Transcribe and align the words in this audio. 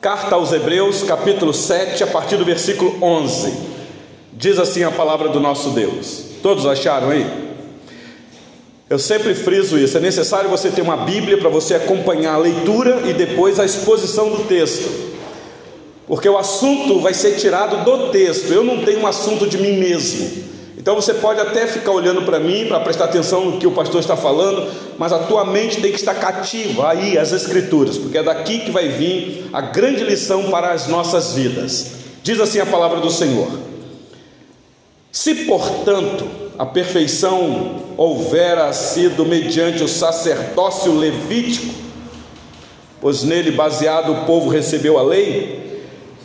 Carta 0.00 0.36
aos 0.36 0.52
Hebreus, 0.52 1.02
capítulo 1.02 1.52
7, 1.52 2.04
a 2.04 2.06
partir 2.06 2.36
do 2.36 2.44
versículo 2.44 3.02
11. 3.02 3.52
Diz 4.32 4.56
assim 4.56 4.84
a 4.84 4.92
palavra 4.92 5.28
do 5.28 5.40
nosso 5.40 5.70
Deus. 5.70 6.22
Todos 6.40 6.66
acharam 6.66 7.10
aí? 7.10 7.26
Eu 8.88 9.00
sempre 9.00 9.34
friso 9.34 9.76
isso. 9.76 9.96
É 9.96 10.00
necessário 10.00 10.48
você 10.48 10.70
ter 10.70 10.82
uma 10.82 10.98
Bíblia 10.98 11.36
para 11.38 11.48
você 11.48 11.74
acompanhar 11.74 12.34
a 12.34 12.38
leitura 12.38 13.02
e 13.08 13.12
depois 13.12 13.58
a 13.58 13.64
exposição 13.64 14.30
do 14.30 14.44
texto. 14.44 14.88
Porque 16.06 16.28
o 16.28 16.38
assunto 16.38 17.00
vai 17.00 17.12
ser 17.12 17.32
tirado 17.32 17.84
do 17.84 18.12
texto. 18.12 18.52
Eu 18.52 18.62
não 18.62 18.84
tenho 18.84 19.00
um 19.00 19.06
assunto 19.06 19.48
de 19.48 19.58
mim 19.58 19.78
mesmo. 19.78 20.44
Então 20.78 20.94
você 20.94 21.12
pode 21.12 21.40
até 21.40 21.66
ficar 21.66 21.90
olhando 21.90 22.22
para 22.22 22.38
mim 22.38 22.66
para 22.66 22.78
prestar 22.78 23.06
atenção 23.06 23.44
no 23.44 23.58
que 23.58 23.66
o 23.66 23.72
pastor 23.72 24.00
está 24.00 24.16
falando, 24.16 24.72
mas 24.96 25.12
a 25.12 25.18
tua 25.18 25.44
mente 25.44 25.80
tem 25.80 25.90
que 25.90 25.98
estar 25.98 26.14
cativa 26.14 26.90
aí 26.90 27.18
às 27.18 27.32
escrituras, 27.32 27.98
porque 27.98 28.16
é 28.16 28.22
daqui 28.22 28.60
que 28.60 28.70
vai 28.70 28.88
vir 28.88 29.50
a 29.52 29.60
grande 29.60 30.04
lição 30.04 30.50
para 30.50 30.70
as 30.70 30.86
nossas 30.86 31.32
vidas. 31.32 31.90
Diz 32.22 32.38
assim 32.38 32.60
a 32.60 32.66
palavra 32.66 33.00
do 33.00 33.10
Senhor: 33.10 33.48
Se, 35.10 35.34
portanto, 35.46 36.24
a 36.56 36.64
perfeição 36.64 37.82
houvera 37.96 38.72
sido 38.72 39.26
mediante 39.26 39.82
o 39.82 39.88
sacerdócio 39.88 40.96
levítico, 40.96 41.74
pois 43.00 43.24
nele 43.24 43.50
baseado 43.50 44.12
o 44.12 44.24
povo 44.26 44.48
recebeu 44.48 44.96
a 44.96 45.02
lei, 45.02 45.67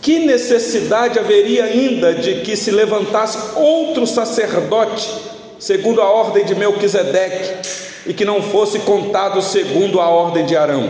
que 0.04 0.20
necessidade 0.20 1.18
haveria 1.18 1.64
ainda 1.64 2.14
de 2.14 2.42
que 2.42 2.58
se 2.58 2.70
levantasse 2.70 3.38
outro 3.56 4.06
sacerdote, 4.06 5.10
segundo 5.58 6.02
a 6.02 6.12
ordem 6.12 6.44
de 6.44 6.54
Melquisedeque, 6.54 7.70
e 8.06 8.14
que 8.14 8.26
não 8.26 8.42
fosse 8.42 8.80
contado 8.80 9.42
segundo 9.42 10.02
a 10.02 10.10
ordem 10.10 10.46
de 10.46 10.58
Arão? 10.58 10.90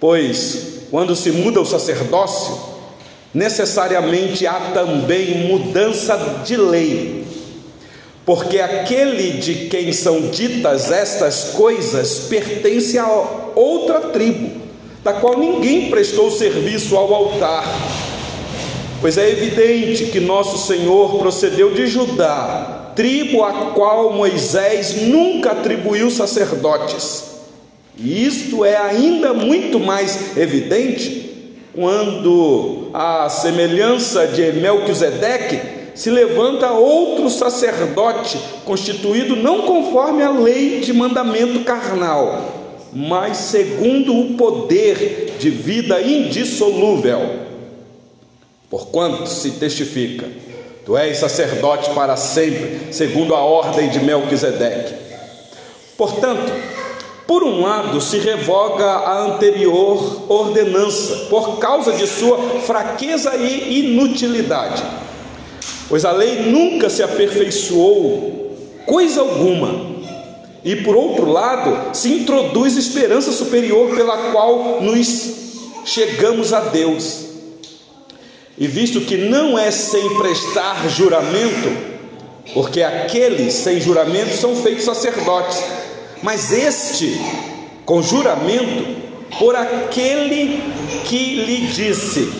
Pois, 0.00 0.80
quando 0.90 1.14
se 1.14 1.30
muda 1.30 1.60
o 1.60 1.64
sacerdócio, 1.64 2.58
necessariamente 3.32 4.44
há 4.44 4.72
também 4.74 5.46
mudança 5.46 6.42
de 6.44 6.56
lei, 6.56 7.24
porque 8.26 8.58
aquele 8.58 9.34
de 9.34 9.68
quem 9.68 9.92
são 9.92 10.22
ditas 10.22 10.90
estas 10.90 11.50
coisas 11.50 12.18
pertence 12.28 12.98
a 12.98 13.06
outra 13.54 14.00
tribo 14.08 14.67
da 15.02 15.12
qual 15.14 15.38
ninguém 15.38 15.90
prestou 15.90 16.30
serviço 16.30 16.96
ao 16.96 17.12
altar. 17.14 17.64
Pois 19.00 19.16
é 19.16 19.30
evidente 19.30 20.06
que 20.06 20.18
nosso 20.18 20.58
Senhor 20.66 21.18
procedeu 21.18 21.72
de 21.72 21.86
Judá, 21.86 22.92
tribo 22.96 23.44
a 23.44 23.52
qual 23.72 24.12
Moisés 24.12 25.02
nunca 25.02 25.52
atribuiu 25.52 26.10
sacerdotes. 26.10 27.24
E 27.96 28.26
isto 28.26 28.64
é 28.64 28.76
ainda 28.76 29.32
muito 29.32 29.78
mais 29.78 30.36
evidente 30.36 31.28
quando, 31.74 32.88
a 32.92 33.28
semelhança 33.28 34.26
de 34.26 34.52
Melquisedeque, 34.52 35.78
se 35.94 36.10
levanta 36.10 36.72
outro 36.72 37.30
sacerdote, 37.30 38.38
constituído 38.64 39.36
não 39.36 39.62
conforme 39.62 40.22
a 40.22 40.30
lei 40.30 40.80
de 40.80 40.92
mandamento 40.92 41.60
carnal, 41.60 42.57
mas 42.92 43.36
segundo 43.36 44.18
o 44.18 44.34
poder 44.34 45.36
de 45.38 45.50
vida 45.50 46.00
indissolúvel. 46.00 47.46
Porquanto 48.70 49.26
se 49.26 49.52
testifica, 49.52 50.26
tu 50.84 50.96
és 50.96 51.18
sacerdote 51.18 51.90
para 51.90 52.16
sempre, 52.16 52.92
segundo 52.92 53.34
a 53.34 53.40
ordem 53.40 53.88
de 53.88 54.00
Melquisedeque. 54.00 54.94
Portanto, 55.96 56.52
por 57.26 57.44
um 57.44 57.60
lado, 57.60 58.00
se 58.00 58.18
revoga 58.18 58.86
a 58.86 59.24
anterior 59.24 60.22
ordenança, 60.30 61.26
por 61.28 61.58
causa 61.58 61.92
de 61.92 62.06
sua 62.06 62.38
fraqueza 62.60 63.36
e 63.36 63.80
inutilidade, 63.80 64.82
pois 65.90 66.06
a 66.06 66.12
lei 66.12 66.50
nunca 66.50 66.88
se 66.88 67.02
aperfeiçoou, 67.02 68.56
coisa 68.86 69.20
alguma, 69.20 69.97
e 70.64 70.76
por 70.76 70.96
outro 70.96 71.30
lado, 71.30 71.94
se 71.94 72.12
introduz 72.12 72.76
esperança 72.76 73.32
superior 73.32 73.94
pela 73.94 74.32
qual 74.32 74.80
nos 74.82 75.32
chegamos 75.84 76.52
a 76.52 76.60
Deus. 76.60 77.26
E 78.56 78.66
visto 78.66 79.00
que 79.02 79.16
não 79.16 79.58
é 79.58 79.70
sem 79.70 80.16
prestar 80.16 80.88
juramento, 80.88 81.98
porque 82.52 82.82
aqueles 82.82 83.54
sem 83.54 83.80
juramento 83.80 84.36
são 84.36 84.56
feitos 84.56 84.84
sacerdotes, 84.84 85.62
mas 86.22 86.50
este 86.50 87.20
com 87.84 88.02
juramento 88.02 88.98
por 89.38 89.54
aquele 89.54 90.60
que 91.04 91.44
lhe 91.44 91.68
disse: 91.68 92.32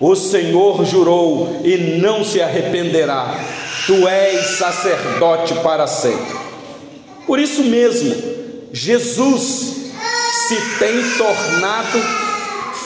O 0.00 0.16
Senhor 0.16 0.84
jurou 0.84 1.60
e 1.62 1.98
não 2.00 2.24
se 2.24 2.40
arrependerá, 2.40 3.38
tu 3.86 4.08
és 4.08 4.58
sacerdote 4.58 5.54
para 5.62 5.86
sempre. 5.86 6.41
Por 7.26 7.38
isso 7.38 7.62
mesmo, 7.64 8.14
Jesus 8.72 9.92
se 10.48 10.56
tem 10.78 11.02
tornado 11.16 11.98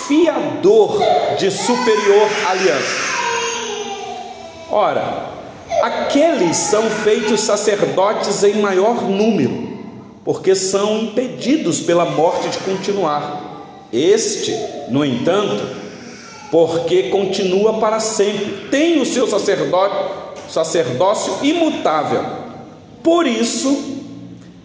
fiador 0.06 0.98
de 1.38 1.50
superior 1.50 2.28
aliança. 2.46 3.06
Ora, 4.70 5.30
aqueles 5.82 6.56
são 6.56 6.82
feitos 6.90 7.40
sacerdotes 7.40 8.42
em 8.42 8.60
maior 8.60 9.02
número, 9.02 9.68
porque 10.24 10.54
são 10.54 10.98
impedidos 10.98 11.80
pela 11.80 12.04
morte 12.04 12.48
de 12.48 12.58
continuar. 12.58 13.42
Este, 13.92 14.54
no 14.88 15.04
entanto, 15.04 15.62
porque 16.50 17.04
continua 17.04 17.74
para 17.74 18.00
sempre, 18.00 18.68
tem 18.70 19.00
o 19.00 19.06
seu 19.06 19.26
sacerdócio 20.48 21.38
imutável. 21.42 22.24
Por 23.02 23.26
isso, 23.26 23.96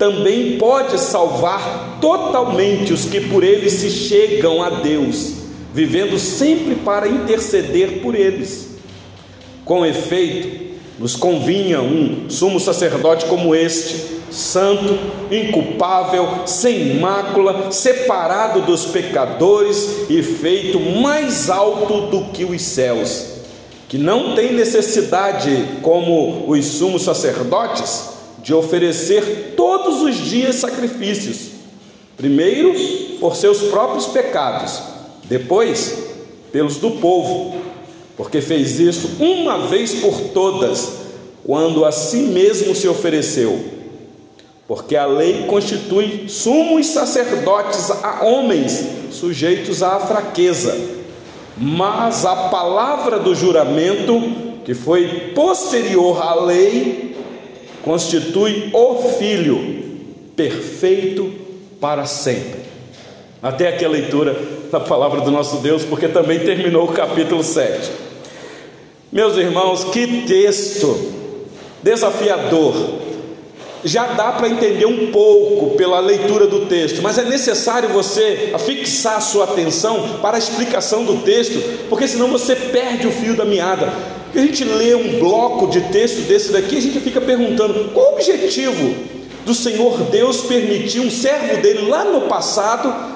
também 0.01 0.57
pode 0.57 1.00
salvar 1.00 2.00
totalmente 2.01 2.91
os 2.91 3.06
que 3.06 3.22
por 3.22 3.44
ele 3.44 3.69
se 3.69 3.91
chegam 3.91 4.63
a 4.63 4.72
Deus, 4.72 5.34
vivendo 5.72 6.17
sempre 6.17 6.73
para 6.73 7.07
interceder 7.07 8.01
por 8.01 8.16
eles. 8.16 8.69
Com 9.63 9.85
efeito, 9.85 10.75
nos 10.97 11.16
convinha 11.16 11.81
um 11.81 12.28
sumo 12.31 12.59
sacerdote 12.59 13.28
como 13.28 13.53
este, 13.53 14.22
santo, 14.31 14.97
inculpável, 15.29 16.47
sem 16.47 16.95
mácula, 16.95 17.72
separado 17.72 18.61
dos 18.61 18.88
pecadores 18.88 20.09
e 20.09 20.23
feito 20.23 20.79
mais 20.79 21.47
alto 21.47 22.07
do 22.07 22.31
que 22.31 22.44
os 22.44 22.59
céus, 22.59 23.28
que 23.88 24.00
não 24.00 24.34
tem 24.34 24.51
necessidade, 24.51 25.63
como 25.84 26.45
os 26.47 26.66
sumos 26.66 27.03
sacerdotes, 27.03 28.10
de 28.44 28.53
oferecer 28.53 29.53
todos 29.56 30.02
os 30.02 30.16
dias 30.16 30.56
sacrifícios, 30.56 31.52
primeiro 32.18 32.74
por 33.19 33.35
seus 33.35 33.59
próprios 33.63 34.07
pecados, 34.07 34.81
depois 35.25 36.09
pelos 36.52 36.78
do 36.78 36.91
povo, 36.91 37.62
porque 38.18 38.41
fez 38.41 38.79
isso 38.79 39.09
uma 39.19 39.68
vez 39.68 39.96
por 39.96 40.19
todas, 40.34 41.02
quando 41.46 41.85
a 41.85 41.91
si 41.91 42.18
mesmo 42.18 42.75
se 42.75 42.88
ofereceu. 42.88 43.59
Porque 44.68 44.96
a 44.96 45.06
lei 45.06 45.46
constitui 45.47 46.29
sumos 46.29 46.88
sacerdotes 46.88 47.91
a 47.91 48.23
homens 48.23 48.84
sujeitos 49.12 49.84
à 49.84 50.00
fraqueza, 50.00 50.78
mas 51.58 52.25
a 52.25 52.35
palavra 52.50 53.19
do 53.19 53.35
juramento, 53.35 54.22
que 54.63 54.73
foi 54.73 55.31
posterior 55.35 56.22
à 56.22 56.35
lei, 56.35 57.10
constitui 57.84 58.69
o 58.74 58.96
Filho 59.18 59.84
perfeito 60.36 61.31
para 61.80 62.06
sempre. 62.06 62.62
Até 63.42 63.69
aqui 63.69 63.84
a 63.84 63.90
leitura 63.90 64.36
da 64.72 64.80
palavra 64.80 65.22
do 65.22 65.32
nosso 65.32 65.58
Deus, 65.58 65.84
porque 65.84 66.08
também 66.08 66.40
terminou 66.40 66.85
o 66.85 66.94
capítulo 66.94 67.44
7. 67.44 67.91
Meus 69.11 69.35
irmãos, 69.35 69.84
que 69.85 70.23
texto 70.28 71.11
desafiador. 71.84 73.02
Já 73.84 74.05
dá 74.14 74.32
para 74.34 74.47
entender 74.47 74.85
um 74.85 75.11
pouco 75.11 75.76
pela 75.76 76.00
leitura 76.00 76.46
do 76.46 76.67
texto, 76.67 77.02
mas 77.02 77.17
é 77.17 77.23
necessário 77.23 77.90
você 77.90 78.53
fixar 78.59 79.20
sua 79.20 79.46
atenção 79.46 80.20
para 80.22 80.38
a 80.38 80.40
explicação 80.40 81.03
do 81.03 81.23
texto, 81.23 81.88
porque 81.90 82.08
senão 82.08 82.28
você 82.28 82.55
perde 82.55 83.08
o 83.08 83.11
fio 83.11 83.35
da 83.35 83.44
meada. 83.44 83.91
E 84.33 84.39
a 84.39 84.41
gente 84.41 84.63
lê 84.63 84.95
um 84.95 85.19
bloco 85.19 85.67
de 85.67 85.81
texto 85.81 86.22
desse 86.28 86.51
daqui, 86.51 86.78
a 86.78 86.81
gente 86.81 86.99
fica 86.99 87.19
perguntando 87.19 87.91
qual 87.93 88.11
o 88.11 88.13
objetivo 88.13 88.95
do 89.45 89.53
Senhor 89.53 89.97
Deus 90.03 90.41
permitir 90.41 90.99
um 90.99 91.11
servo 91.11 91.61
dele 91.61 91.89
lá 91.89 92.05
no 92.05 92.22
passado 92.22 93.11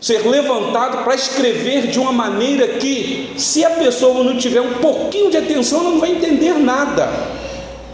ser 0.00 0.26
levantado 0.26 1.02
para 1.02 1.14
escrever 1.14 1.88
de 1.88 1.98
uma 1.98 2.12
maneira 2.12 2.68
que, 2.68 3.32
se 3.36 3.64
a 3.64 3.70
pessoa 3.70 4.22
não 4.22 4.36
tiver 4.36 4.60
um 4.60 4.74
pouquinho 4.74 5.30
de 5.30 5.36
atenção, 5.36 5.82
não 5.82 5.98
vai 5.98 6.12
entender 6.12 6.54
nada. 6.54 7.08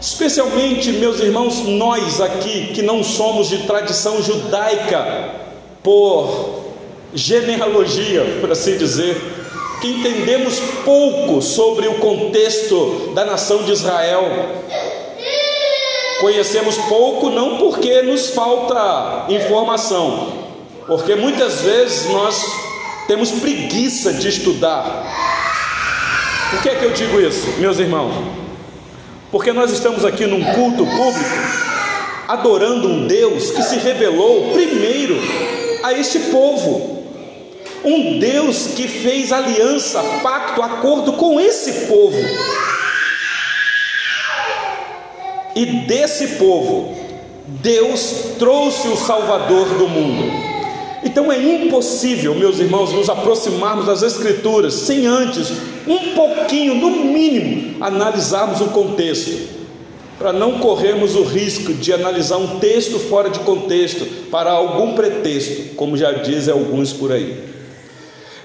Especialmente, 0.01 0.93
meus 0.93 1.19
irmãos, 1.21 1.61
nós 1.67 2.21
aqui 2.21 2.73
que 2.75 2.83
não 2.83 3.03
somos 3.03 3.49
de 3.49 3.59
tradição 3.59 4.23
judaica 4.23 5.31
por 5.83 6.63
genealogia, 7.15 8.39
por 8.41 8.51
assim 8.53 8.77
dizer, 8.77 9.17
que 9.17 9.44
entendemos 9.87 10.59
pouco 10.85 11.41
sobre 11.43 11.89
o 11.89 11.95
contexto 11.95 13.13
da 13.15 13.25
nação 13.25 13.63
de 13.63 13.73
Israel. 13.73 14.25
Conhecemos 16.21 16.77
pouco 16.89 17.31
não 17.31 17.59
porque 17.59 18.03
nos 18.03 18.31
falta 18.31 19.27
informação, 19.29 20.33
porque 20.87 21.15
muitas 21.15 21.61
vezes 21.63 22.09
nós 22.11 22.45
temos 23.07 23.31
preguiça 23.31 24.13
de 24.13 24.29
estudar. 24.29 25.05
Por 26.51 26.63
que 26.63 26.69
é 26.69 26.75
que 26.77 26.85
eu 26.85 26.93
digo 26.93 27.21
isso, 27.21 27.47
meus 27.59 27.79
irmãos? 27.79 28.15
Porque 29.31 29.53
nós 29.53 29.73
estamos 29.73 30.05
aqui 30.05 30.27
num 30.27 30.43
culto 30.55 30.87
público 30.87 31.65
adorando 32.29 32.89
um 32.89 33.07
Deus 33.07 33.51
que 33.51 33.63
se 33.63 33.77
revelou 33.77 34.53
primeiro 34.53 35.17
a 35.83 35.93
este 35.93 36.19
povo. 36.31 36.94
Um 37.85 38.19
Deus 38.19 38.69
que 38.69 38.89
fez 38.89 39.31
aliança, 39.31 40.03
pacto, 40.23 40.63
acordo 40.63 41.13
com 41.15 41.39
esse 41.39 41.87
povo. 41.87 42.19
E 45.55 45.67
desse 45.87 46.29
povo, 46.37 46.97
Deus 47.47 48.37
trouxe 48.39 48.89
o 48.89 48.97
Salvador 48.97 49.69
do 49.79 49.87
mundo. 49.87 50.33
Então 51.05 51.31
é 51.31 51.39
impossível, 51.39 52.35
meus 52.35 52.59
irmãos, 52.59 52.93
nos 52.93 53.11
aproximarmos 53.11 53.87
das 53.87 54.03
Escrituras 54.03 54.73
sem 54.73 55.07
antes, 55.07 55.53
um 55.87 56.15
pouquinho, 56.15 56.75
no 56.75 56.91
mínimo, 56.91 57.77
analisarmos 57.85 58.63
o 58.63 58.69
contexto 58.69 59.55
para 60.19 60.33
não 60.33 60.59
corrermos 60.59 61.17
o 61.17 61.23
risco 61.23 61.75
de 61.75 61.93
analisar 61.93 62.39
um 62.39 62.59
texto 62.59 62.99
fora 62.99 63.29
de 63.29 63.41
contexto 63.41 64.07
para 64.31 64.51
algum 64.51 64.95
pretexto, 64.95 65.75
como 65.75 65.97
já 65.97 66.13
dizem 66.13 66.55
alguns 66.55 66.93
por 66.93 67.13
aí. 67.13 67.54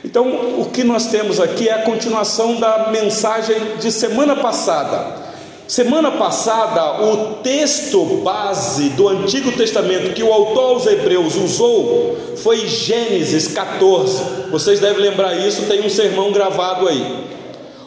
Então, 0.04 0.60
o 0.60 0.70
que 0.72 0.84
nós 0.84 1.08
temos 1.08 1.40
aqui 1.40 1.68
é 1.68 1.74
a 1.74 1.82
continuação 1.84 2.56
da 2.56 2.90
mensagem 2.90 3.78
de 3.80 3.92
semana 3.92 4.36
passada. 4.36 5.30
Semana 5.68 6.12
passada, 6.14 7.04
o 7.04 7.36
texto 7.44 8.04
base 8.24 8.90
do 8.90 9.08
Antigo 9.08 9.52
Testamento 9.52 10.16
que 10.16 10.24
o 10.24 10.34
autor 10.34 10.76
aos 10.76 10.88
Hebreus 10.88 11.36
usou 11.36 12.18
foi 12.38 12.66
Gênesis 12.66 13.50
14. 13.50 14.50
Vocês 14.50 14.80
devem 14.80 15.02
lembrar 15.02 15.36
isso, 15.36 15.68
tem 15.68 15.86
um 15.86 15.90
sermão 15.90 16.32
gravado 16.32 16.88
aí. 16.88 17.30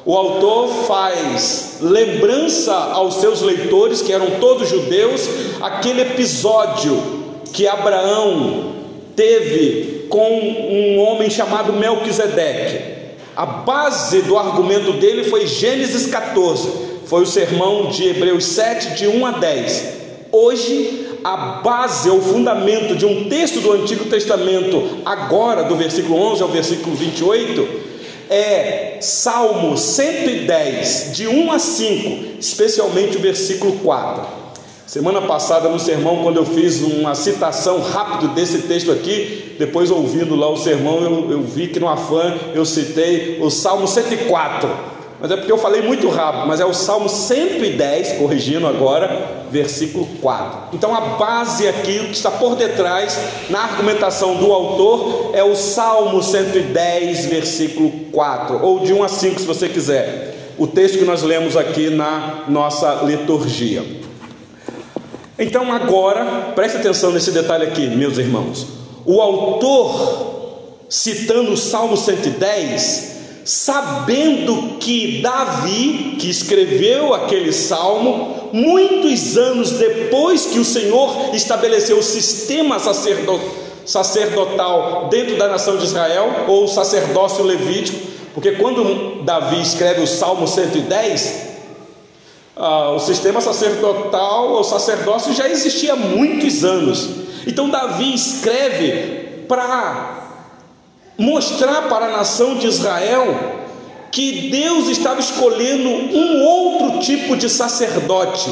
O 0.04 0.16
autor 0.16 0.68
faz 0.86 1.78
lembrança 1.80 2.72
aos 2.72 3.14
seus 3.14 3.40
leitores, 3.40 4.02
que 4.02 4.12
eram 4.12 4.38
todos 4.38 4.68
judeus, 4.68 5.28
aquele 5.60 6.02
episódio 6.02 7.02
que 7.52 7.66
Abraão 7.66 8.74
teve 9.16 9.91
com 10.12 10.28
um 10.28 10.98
homem 10.98 11.30
chamado 11.30 11.72
Melquisedeque. 11.72 13.14
A 13.34 13.46
base 13.46 14.20
do 14.20 14.36
argumento 14.36 14.92
dele 14.92 15.24
foi 15.24 15.46
Gênesis 15.46 16.06
14, 16.06 16.70
foi 17.06 17.22
o 17.22 17.26
sermão 17.26 17.86
de 17.86 18.08
Hebreus 18.08 18.44
7, 18.44 18.94
de 18.94 19.08
1 19.08 19.24
a 19.24 19.30
10. 19.30 19.84
Hoje, 20.30 21.08
a 21.24 21.36
base, 21.62 22.10
o 22.10 22.20
fundamento 22.20 22.94
de 22.94 23.06
um 23.06 23.26
texto 23.30 23.62
do 23.62 23.72
Antigo 23.72 24.04
Testamento, 24.04 24.98
agora 25.02 25.64
do 25.64 25.76
versículo 25.76 26.20
11 26.32 26.42
ao 26.42 26.48
versículo 26.50 26.94
28, 26.94 27.80
é 28.28 28.98
Salmo 29.00 29.78
110, 29.78 31.12
de 31.14 31.26
1 31.26 31.52
a 31.52 31.58
5, 31.58 32.38
especialmente 32.38 33.16
o 33.16 33.20
versículo 33.20 33.78
4. 33.78 34.41
Semana 34.92 35.22
passada, 35.22 35.70
no 35.70 35.80
sermão, 35.80 36.22
quando 36.22 36.36
eu 36.36 36.44
fiz 36.44 36.82
uma 36.82 37.14
citação 37.14 37.80
rápida 37.80 38.34
desse 38.34 38.58
texto 38.68 38.92
aqui, 38.92 39.56
depois 39.58 39.90
ouvindo 39.90 40.36
lá 40.36 40.50
o 40.50 40.56
sermão, 40.58 41.02
eu, 41.02 41.30
eu 41.30 41.42
vi 41.42 41.68
que 41.68 41.80
no 41.80 41.88
afã 41.88 42.34
eu 42.54 42.62
citei 42.66 43.38
o 43.40 43.48
Salmo 43.48 43.88
104 43.88 44.68
mas 45.18 45.30
é 45.30 45.36
porque 45.36 45.50
eu 45.50 45.56
falei 45.56 45.80
muito 45.80 46.10
rápido, 46.10 46.46
mas 46.46 46.60
é 46.60 46.66
o 46.66 46.74
Salmo 46.74 47.08
110, 47.08 48.18
corrigindo 48.18 48.66
agora, 48.66 49.46
versículo 49.50 50.04
4. 50.20 50.74
Então 50.74 50.94
a 50.94 51.00
base 51.00 51.66
aqui, 51.68 52.00
o 52.00 52.06
que 52.08 52.12
está 52.12 52.30
por 52.30 52.56
detrás, 52.56 53.18
na 53.48 53.60
argumentação 53.60 54.34
do 54.34 54.52
autor, 54.52 55.30
é 55.32 55.42
o 55.42 55.54
Salmo 55.54 56.22
110, 56.22 57.26
versículo 57.26 57.90
4, 58.10 58.62
ou 58.62 58.80
de 58.80 58.92
1 58.92 59.04
a 59.04 59.08
5, 59.08 59.40
se 59.40 59.46
você 59.46 59.68
quiser, 59.70 60.52
o 60.58 60.66
texto 60.66 60.98
que 60.98 61.04
nós 61.04 61.22
lemos 61.22 61.56
aqui 61.56 61.88
na 61.88 62.44
nossa 62.48 63.04
liturgia. 63.04 64.02
Então 65.38 65.72
agora, 65.72 66.52
preste 66.54 66.76
atenção 66.76 67.10
nesse 67.10 67.30
detalhe 67.30 67.64
aqui, 67.64 67.86
meus 67.88 68.18
irmãos. 68.18 68.66
O 69.04 69.20
autor, 69.20 70.84
citando 70.88 71.52
o 71.52 71.56
Salmo 71.56 71.96
110, 71.96 73.12
sabendo 73.44 74.76
que 74.78 75.20
Davi, 75.22 76.16
que 76.20 76.30
escreveu 76.30 77.14
aquele 77.14 77.52
salmo, 77.52 78.50
muitos 78.52 79.36
anos 79.36 79.72
depois 79.72 80.46
que 80.46 80.60
o 80.60 80.64
Senhor 80.64 81.34
estabeleceu 81.34 81.98
o 81.98 82.02
sistema 82.02 82.78
sacerdotal 83.84 85.08
dentro 85.10 85.36
da 85.36 85.48
nação 85.48 85.76
de 85.78 85.86
Israel, 85.86 86.44
ou 86.46 86.64
o 86.64 86.68
sacerdócio 86.68 87.42
levítico, 87.42 87.98
porque 88.34 88.52
quando 88.52 89.24
Davi 89.24 89.60
escreve 89.60 90.02
o 90.02 90.06
Salmo 90.06 90.46
110, 90.46 91.51
ah, 92.56 92.90
o 92.90 92.98
sistema 92.98 93.40
sacerdotal, 93.40 94.52
o 94.52 94.64
sacerdócio 94.64 95.34
já 95.34 95.48
existia 95.48 95.94
há 95.94 95.96
muitos 95.96 96.64
anos. 96.64 97.08
Então 97.46 97.70
Davi 97.70 98.14
escreve 98.14 99.44
para 99.48 100.22
mostrar 101.18 101.88
para 101.88 102.06
a 102.06 102.10
nação 102.10 102.56
de 102.56 102.66
Israel 102.66 103.60
que 104.10 104.50
Deus 104.50 104.88
estava 104.88 105.20
escolhendo 105.20 105.88
um 105.88 106.44
outro 106.44 107.00
tipo 107.00 107.36
de 107.36 107.48
sacerdote. 107.48 108.50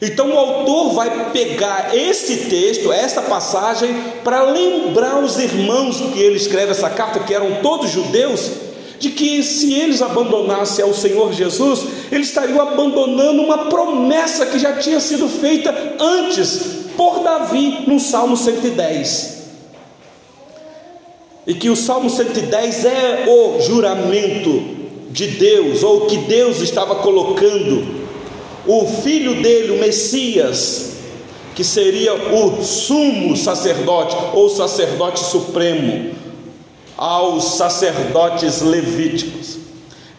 Então 0.00 0.30
o 0.30 0.38
autor 0.38 0.92
vai 0.92 1.30
pegar 1.30 1.90
esse 1.92 2.48
texto, 2.48 2.92
essa 2.92 3.20
passagem, 3.22 3.92
para 4.22 4.42
lembrar 4.42 5.18
os 5.18 5.38
irmãos 5.38 6.00
que 6.12 6.20
ele 6.20 6.36
escreve 6.36 6.70
essa 6.70 6.88
carta, 6.88 7.18
que 7.18 7.34
eram 7.34 7.56
todos 7.62 7.90
judeus, 7.90 8.48
de 8.98 9.10
que 9.10 9.42
se 9.42 9.72
eles 9.74 10.02
abandonassem 10.02 10.84
ao 10.84 10.92
Senhor 10.92 11.32
Jesus, 11.32 11.84
eles 12.10 12.28
estariam 12.28 12.60
abandonando 12.60 13.42
uma 13.42 13.66
promessa 13.66 14.46
que 14.46 14.58
já 14.58 14.74
tinha 14.74 15.00
sido 15.00 15.28
feita 15.28 15.74
antes 16.00 16.60
por 16.96 17.22
Davi 17.22 17.84
no 17.86 18.00
Salmo 18.00 18.36
110 18.36 19.38
e 21.48 21.54
que 21.54 21.70
o 21.70 21.76
Salmo 21.76 22.10
110 22.10 22.84
é 22.84 23.24
o 23.26 23.58
juramento 23.62 24.62
de 25.10 25.28
Deus, 25.28 25.82
ou 25.82 26.02
que 26.02 26.18
Deus 26.18 26.60
estava 26.60 26.96
colocando, 26.96 28.06
o 28.66 28.86
filho 29.02 29.40
dele, 29.40 29.72
o 29.72 29.80
Messias, 29.80 30.92
que 31.54 31.64
seria 31.64 32.12
o 32.12 32.62
sumo 32.62 33.34
sacerdote, 33.34 34.14
ou 34.34 34.50
sacerdote 34.50 35.20
supremo, 35.20 36.10
aos 36.98 37.56
sacerdotes 37.56 38.60
levíticos. 38.60 39.56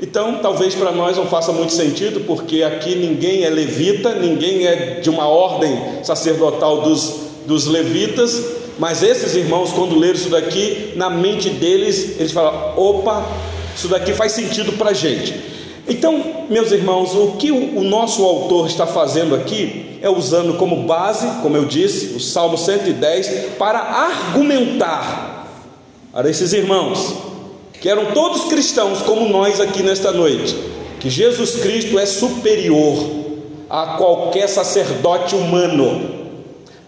Então, 0.02 0.40
talvez 0.42 0.74
para 0.74 0.94
nós 0.94 1.18
não 1.18 1.26
faça 1.26 1.52
muito 1.52 1.74
sentido, 1.74 2.22
porque 2.22 2.64
aqui 2.64 2.96
ninguém 2.96 3.44
é 3.44 3.50
levita, 3.50 4.16
ninguém 4.16 4.66
é 4.66 5.02
de 5.02 5.10
uma 5.10 5.28
ordem 5.28 5.78
sacerdotal 6.04 6.82
dos, 6.82 7.16
dos 7.46 7.66
levitas, 7.66 8.42
mas 8.80 9.04
esses 9.04 9.36
irmãos, 9.36 9.74
quando 9.74 10.00
leram 10.00 10.16
isso 10.16 10.30
daqui, 10.30 10.94
na 10.96 11.10
mente 11.10 11.50
deles, 11.50 12.18
eles 12.18 12.32
falam: 12.32 12.74
opa, 12.78 13.28
isso 13.76 13.90
daqui 13.90 14.14
faz 14.14 14.32
sentido 14.32 14.72
para 14.74 14.92
a 14.92 14.94
gente. 14.94 15.36
Então, 15.86 16.46
meus 16.50 16.72
irmãos, 16.72 17.14
o 17.14 17.34
que 17.34 17.52
o 17.52 17.84
nosso 17.84 18.24
autor 18.24 18.68
está 18.68 18.88
fazendo 18.88 19.36
aqui 19.36 19.98
é 20.02 20.10
usando 20.10 20.54
como 20.54 20.84
base, 20.84 21.28
como 21.42 21.58
eu 21.58 21.66
disse, 21.66 22.16
o 22.16 22.20
Salmo 22.22 22.58
110, 22.58 23.56
para 23.58 23.80
argumentar 23.80 25.39
para 26.12 26.30
esses 26.30 26.54
irmãos, 26.54 27.16
que 27.74 27.90
eram 27.90 28.12
todos 28.14 28.46
cristãos 28.46 29.02
como 29.02 29.30
nós 29.30 29.60
aqui 29.60 29.84
nesta 29.84 30.12
noite, 30.12 30.56
que 31.00 31.10
Jesus 31.10 31.58
Cristo 31.58 31.98
é 31.98 32.06
superior 32.06 32.98
a 33.70 33.98
qualquer 33.98 34.48
sacerdote 34.48 35.36
humano, 35.36 36.20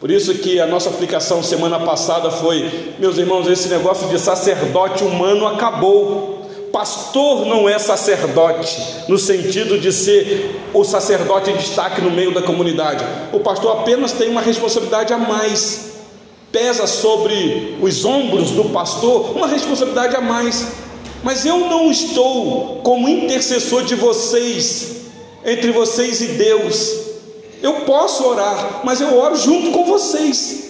por 0.01 0.09
isso 0.09 0.33
que 0.33 0.59
a 0.59 0.65
nossa 0.65 0.89
aplicação 0.89 1.43
semana 1.43 1.79
passada 1.79 2.31
foi, 2.31 2.95
meus 2.97 3.19
irmãos, 3.19 3.47
esse 3.47 3.69
negócio 3.69 4.07
de 4.07 4.17
sacerdote 4.17 5.03
humano 5.03 5.45
acabou. 5.45 6.41
Pastor 6.73 7.45
não 7.45 7.69
é 7.69 7.77
sacerdote, 7.77 8.81
no 9.07 9.19
sentido 9.19 9.77
de 9.77 9.93
ser 9.93 10.59
o 10.73 10.83
sacerdote 10.83 11.51
em 11.51 11.55
destaque 11.55 12.01
no 12.01 12.09
meio 12.09 12.33
da 12.33 12.41
comunidade. 12.41 13.05
O 13.31 13.41
pastor 13.41 13.81
apenas 13.81 14.13
tem 14.13 14.29
uma 14.29 14.41
responsabilidade 14.41 15.13
a 15.13 15.19
mais, 15.19 15.90
pesa 16.51 16.85
sobre 16.85 17.77
os 17.81 18.03
ombros 18.03 18.51
do 18.51 18.65
pastor 18.65 19.35
uma 19.35 19.47
responsabilidade 19.47 20.15
a 20.15 20.21
mais. 20.21 20.67
Mas 21.23 21.45
eu 21.45 21.59
não 21.59 21.91
estou 21.91 22.81
como 22.83 23.07
intercessor 23.07 23.83
de 23.83 23.95
vocês, 23.95 24.95
entre 25.45 25.71
vocês 25.71 26.21
e 26.21 26.27
Deus. 26.27 26.99
Eu 27.61 27.81
posso 27.81 28.25
orar, 28.25 28.81
mas 28.83 29.01
eu 29.01 29.15
oro 29.17 29.35
junto 29.35 29.71
com 29.71 29.85
vocês. 29.85 30.69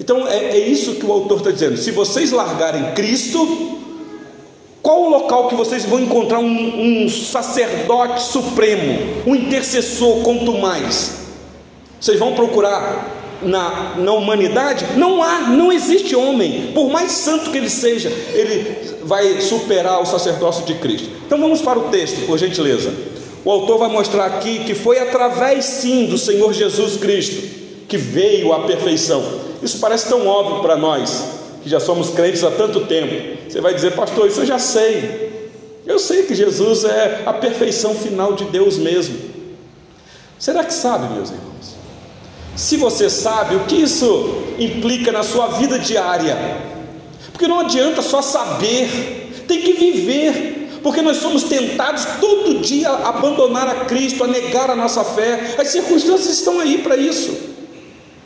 Então 0.00 0.26
é, 0.26 0.56
é 0.56 0.58
isso 0.58 0.94
que 0.94 1.04
o 1.04 1.12
autor 1.12 1.38
está 1.38 1.50
dizendo. 1.50 1.76
Se 1.76 1.90
vocês 1.90 2.32
largarem 2.32 2.92
Cristo, 2.94 3.78
qual 4.82 5.02
o 5.02 5.10
local 5.10 5.48
que 5.48 5.54
vocês 5.54 5.84
vão 5.84 6.00
encontrar 6.00 6.40
um, 6.40 7.04
um 7.04 7.08
sacerdote 7.08 8.22
supremo, 8.22 9.22
um 9.26 9.34
intercessor, 9.34 10.22
quanto 10.22 10.52
mais? 10.58 11.18
Vocês 12.00 12.18
vão 12.18 12.34
procurar 12.34 13.21
na, 13.42 13.94
na 13.96 14.12
humanidade? 14.12 14.86
Não 14.96 15.22
há, 15.22 15.40
não 15.48 15.72
existe 15.72 16.14
homem, 16.14 16.70
por 16.74 16.90
mais 16.90 17.12
santo 17.12 17.50
que 17.50 17.58
ele 17.58 17.70
seja, 17.70 18.08
ele 18.08 18.92
vai 19.04 19.40
superar 19.40 20.00
o 20.00 20.06
sacerdócio 20.06 20.64
de 20.64 20.74
Cristo. 20.74 21.08
Então 21.26 21.40
vamos 21.40 21.60
para 21.60 21.78
o 21.78 21.88
texto, 21.90 22.26
por 22.26 22.38
gentileza. 22.38 22.92
O 23.44 23.50
autor 23.50 23.78
vai 23.78 23.88
mostrar 23.88 24.26
aqui 24.26 24.60
que 24.64 24.74
foi 24.74 24.98
através 24.98 25.64
sim 25.64 26.06
do 26.06 26.16
Senhor 26.16 26.52
Jesus 26.52 26.96
Cristo 26.96 27.60
que 27.88 27.96
veio 27.98 28.52
a 28.52 28.60
perfeição. 28.60 29.22
Isso 29.62 29.78
parece 29.78 30.08
tão 30.08 30.26
óbvio 30.26 30.62
para 30.62 30.76
nós, 30.76 31.24
que 31.62 31.68
já 31.68 31.78
somos 31.78 32.10
crentes 32.10 32.42
há 32.42 32.50
tanto 32.50 32.86
tempo. 32.86 33.38
Você 33.48 33.60
vai 33.60 33.74
dizer, 33.74 33.92
pastor, 33.92 34.26
isso 34.28 34.40
eu 34.40 34.46
já 34.46 34.58
sei. 34.58 35.30
Eu 35.86 35.98
sei 35.98 36.22
que 36.22 36.34
Jesus 36.34 36.84
é 36.84 37.22
a 37.26 37.32
perfeição 37.32 37.94
final 37.94 38.32
de 38.32 38.44
Deus 38.44 38.78
mesmo. 38.78 39.18
Será 40.38 40.64
que 40.64 40.72
sabe, 40.72 41.12
meus 41.12 41.30
irmãos? 41.30 41.71
Se 42.56 42.76
você 42.76 43.08
sabe, 43.08 43.56
o 43.56 43.64
que 43.64 43.76
isso 43.76 44.42
implica 44.58 45.10
na 45.10 45.22
sua 45.22 45.48
vida 45.48 45.78
diária? 45.78 46.36
Porque 47.32 47.48
não 47.48 47.60
adianta 47.60 48.02
só 48.02 48.20
saber, 48.20 49.44
tem 49.48 49.62
que 49.62 49.72
viver, 49.72 50.80
porque 50.82 51.00
nós 51.00 51.16
somos 51.18 51.44
tentados 51.44 52.04
todo 52.20 52.60
dia 52.60 52.90
a 52.90 53.08
abandonar 53.08 53.68
a 53.68 53.84
Cristo, 53.86 54.24
a 54.24 54.26
negar 54.26 54.70
a 54.70 54.76
nossa 54.76 55.02
fé. 55.02 55.54
As 55.58 55.68
circunstâncias 55.68 56.38
estão 56.38 56.60
aí 56.60 56.78
para 56.78 56.96
isso. 56.96 57.34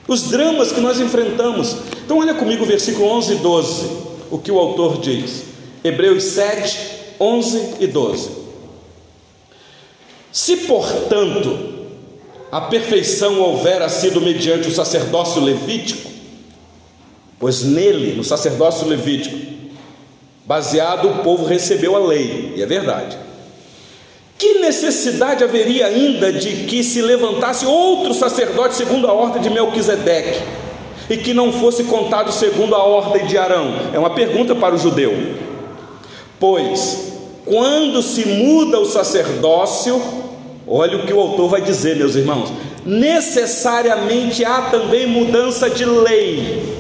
Os 0.08 0.22
dramas 0.24 0.72
que 0.72 0.80
nós 0.80 1.00
enfrentamos. 1.00 1.76
Então, 2.04 2.18
olha 2.18 2.34
comigo 2.34 2.64
o 2.64 2.66
versículo 2.66 3.06
11 3.06 3.32
e 3.32 3.36
12 3.36 4.06
o 4.30 4.38
que 4.38 4.50
o 4.50 4.58
autor 4.58 5.00
diz. 5.00 5.44
Hebreus 5.84 6.24
7, 6.24 6.78
11 7.20 7.74
e 7.80 7.86
12. 7.86 8.30
Se, 10.32 10.56
portanto, 10.58 11.75
a 12.50 12.60
perfeição 12.62 13.40
houvera 13.40 13.88
sido 13.88 14.20
mediante 14.20 14.68
o 14.68 14.74
sacerdócio 14.74 15.42
levítico, 15.42 16.10
pois 17.38 17.62
nele, 17.62 18.14
no 18.14 18.24
sacerdócio 18.24 18.86
levítico, 18.86 19.36
baseado, 20.44 21.08
o 21.08 21.18
povo 21.22 21.44
recebeu 21.44 21.96
a 21.96 21.98
lei, 21.98 22.54
e 22.56 22.62
é 22.62 22.66
verdade. 22.66 23.18
Que 24.38 24.60
necessidade 24.60 25.42
haveria 25.42 25.86
ainda 25.86 26.32
de 26.32 26.66
que 26.66 26.84
se 26.84 27.00
levantasse 27.00 27.66
outro 27.66 28.12
sacerdote 28.14 28.74
segundo 28.74 29.06
a 29.08 29.12
ordem 29.12 29.42
de 29.42 29.50
Melquisedeque? 29.50 30.66
e 31.08 31.16
que 31.16 31.32
não 31.32 31.52
fosse 31.52 31.84
contado 31.84 32.32
segundo 32.32 32.74
a 32.74 32.82
ordem 32.82 33.26
de 33.26 33.38
Arão? 33.38 33.72
É 33.92 33.98
uma 33.98 34.10
pergunta 34.10 34.54
para 34.54 34.74
o 34.74 34.78
judeu. 34.78 35.12
Pois, 36.38 37.12
quando 37.44 38.02
se 38.02 38.26
muda 38.26 38.80
o 38.80 38.86
sacerdócio, 38.86 40.00
olha 40.66 40.98
o 40.98 41.06
que 41.06 41.12
o 41.12 41.20
autor 41.20 41.48
vai 41.48 41.60
dizer, 41.60 41.96
meus 41.96 42.14
irmãos, 42.14 42.52
necessariamente 42.84 44.44
há 44.44 44.62
também 44.62 45.06
mudança 45.06 45.70
de 45.70 45.84
lei. 45.84 46.76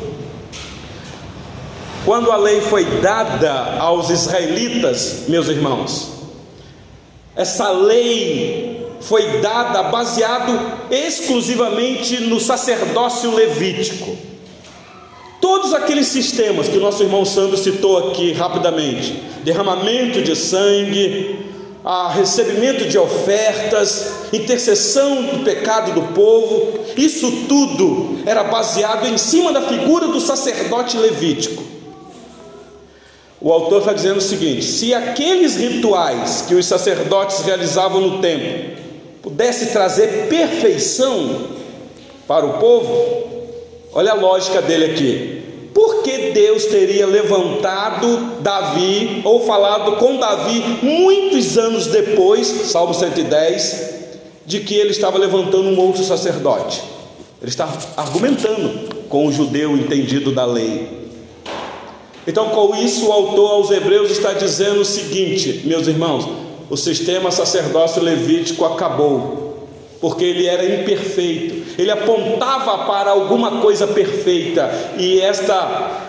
Quando 2.04 2.30
a 2.30 2.36
lei 2.36 2.60
foi 2.60 2.84
dada 3.00 3.78
aos 3.80 4.10
israelitas, 4.10 5.24
meus 5.28 5.48
irmãos, 5.48 6.10
essa 7.34 7.70
lei 7.70 8.86
foi 9.00 9.40
dada 9.40 9.84
baseado 9.84 10.58
exclusivamente 10.90 12.22
no 12.22 12.40
sacerdócio 12.40 13.34
levítico. 13.34 14.16
Todos 15.40 15.74
aqueles 15.74 16.06
sistemas 16.06 16.68
que 16.68 16.78
o 16.78 16.80
nosso 16.80 17.02
irmão 17.02 17.24
Sandro 17.24 17.56
citou 17.56 17.98
aqui 17.98 18.32
rapidamente: 18.32 19.22
derramamento 19.44 20.22
de 20.22 20.34
sangue, 20.34 21.38
a 21.86 22.08
recebimento 22.08 22.88
de 22.88 22.98
ofertas, 22.98 24.10
intercessão 24.32 25.22
do 25.22 25.44
pecado 25.44 25.92
do 25.92 26.12
povo, 26.12 26.80
isso 26.96 27.46
tudo 27.48 28.18
era 28.26 28.42
baseado 28.42 29.06
em 29.06 29.16
cima 29.16 29.52
da 29.52 29.62
figura 29.62 30.08
do 30.08 30.20
sacerdote 30.20 30.96
levítico. 30.96 31.62
O 33.40 33.52
autor 33.52 33.78
está 33.78 33.92
dizendo 33.92 34.16
o 34.16 34.20
seguinte: 34.20 34.64
se 34.64 34.92
aqueles 34.92 35.54
rituais 35.54 36.42
que 36.48 36.56
os 36.56 36.66
sacerdotes 36.66 37.42
realizavam 37.42 38.00
no 38.00 38.18
templo 38.20 38.82
pudesse 39.22 39.66
trazer 39.66 40.26
perfeição 40.28 41.50
para 42.26 42.44
o 42.44 42.54
povo, 42.54 43.28
olha 43.92 44.10
a 44.10 44.16
lógica 44.16 44.60
dele 44.60 44.86
aqui. 44.86 45.35
Que 46.06 46.30
Deus 46.30 46.66
teria 46.66 47.04
levantado 47.04 48.40
Davi 48.40 49.22
ou 49.24 49.44
falado 49.44 49.96
com 49.96 50.18
Davi 50.18 50.62
muitos 50.80 51.58
anos 51.58 51.88
depois, 51.88 52.46
Salmo 52.46 52.94
110, 52.94 53.94
de 54.46 54.60
que 54.60 54.76
ele 54.76 54.92
estava 54.92 55.18
levantando 55.18 55.64
um 55.64 55.76
outro 55.80 56.04
sacerdote? 56.04 56.80
Ele 57.42 57.50
está 57.50 57.68
argumentando 57.96 58.94
com 59.08 59.26
o 59.26 59.32
judeu 59.32 59.76
entendido 59.76 60.30
da 60.30 60.44
lei. 60.44 61.08
Então, 62.24 62.50
com 62.50 62.76
isso, 62.76 63.08
o 63.08 63.12
autor 63.12 63.50
aos 63.50 63.72
Hebreus 63.72 64.12
está 64.12 64.32
dizendo 64.32 64.82
o 64.82 64.84
seguinte, 64.84 65.62
meus 65.64 65.88
irmãos: 65.88 66.24
o 66.70 66.76
sistema 66.76 67.32
sacerdócio 67.32 68.00
levítico 68.00 68.64
acabou, 68.64 69.45
porque 70.00 70.24
ele 70.24 70.46
era 70.46 70.64
imperfeito, 70.64 71.80
ele 71.80 71.90
apontava 71.90 72.86
para 72.86 73.10
alguma 73.10 73.60
coisa 73.60 73.86
perfeita, 73.86 74.70
e 74.98 75.20
esta 75.20 76.02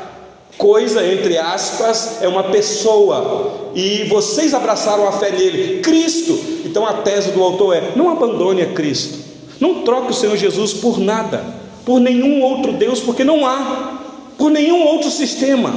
coisa, 0.57 1.05
entre 1.05 1.37
aspas, 1.37 2.21
é 2.21 2.27
uma 2.27 2.43
pessoa, 2.45 3.71
e 3.75 4.05
vocês 4.05 4.53
abraçaram 4.53 5.07
a 5.07 5.11
fé 5.11 5.31
nele, 5.31 5.81
Cristo. 5.81 6.37
Então 6.65 6.85
a 6.85 6.93
tese 6.93 7.31
do 7.31 7.43
autor 7.43 7.75
é: 7.75 7.91
não 7.95 8.09
abandone 8.09 8.61
a 8.61 8.73
Cristo, 8.73 9.19
não 9.59 9.83
troque 9.83 10.11
o 10.11 10.13
Senhor 10.13 10.35
Jesus 10.35 10.73
por 10.73 10.99
nada, 10.99 11.43
por 11.85 11.99
nenhum 11.99 12.41
outro 12.41 12.73
Deus, 12.73 12.99
porque 12.99 13.23
não 13.23 13.45
há, 13.45 14.01
por 14.37 14.51
nenhum 14.51 14.85
outro 14.85 15.09
sistema. 15.09 15.73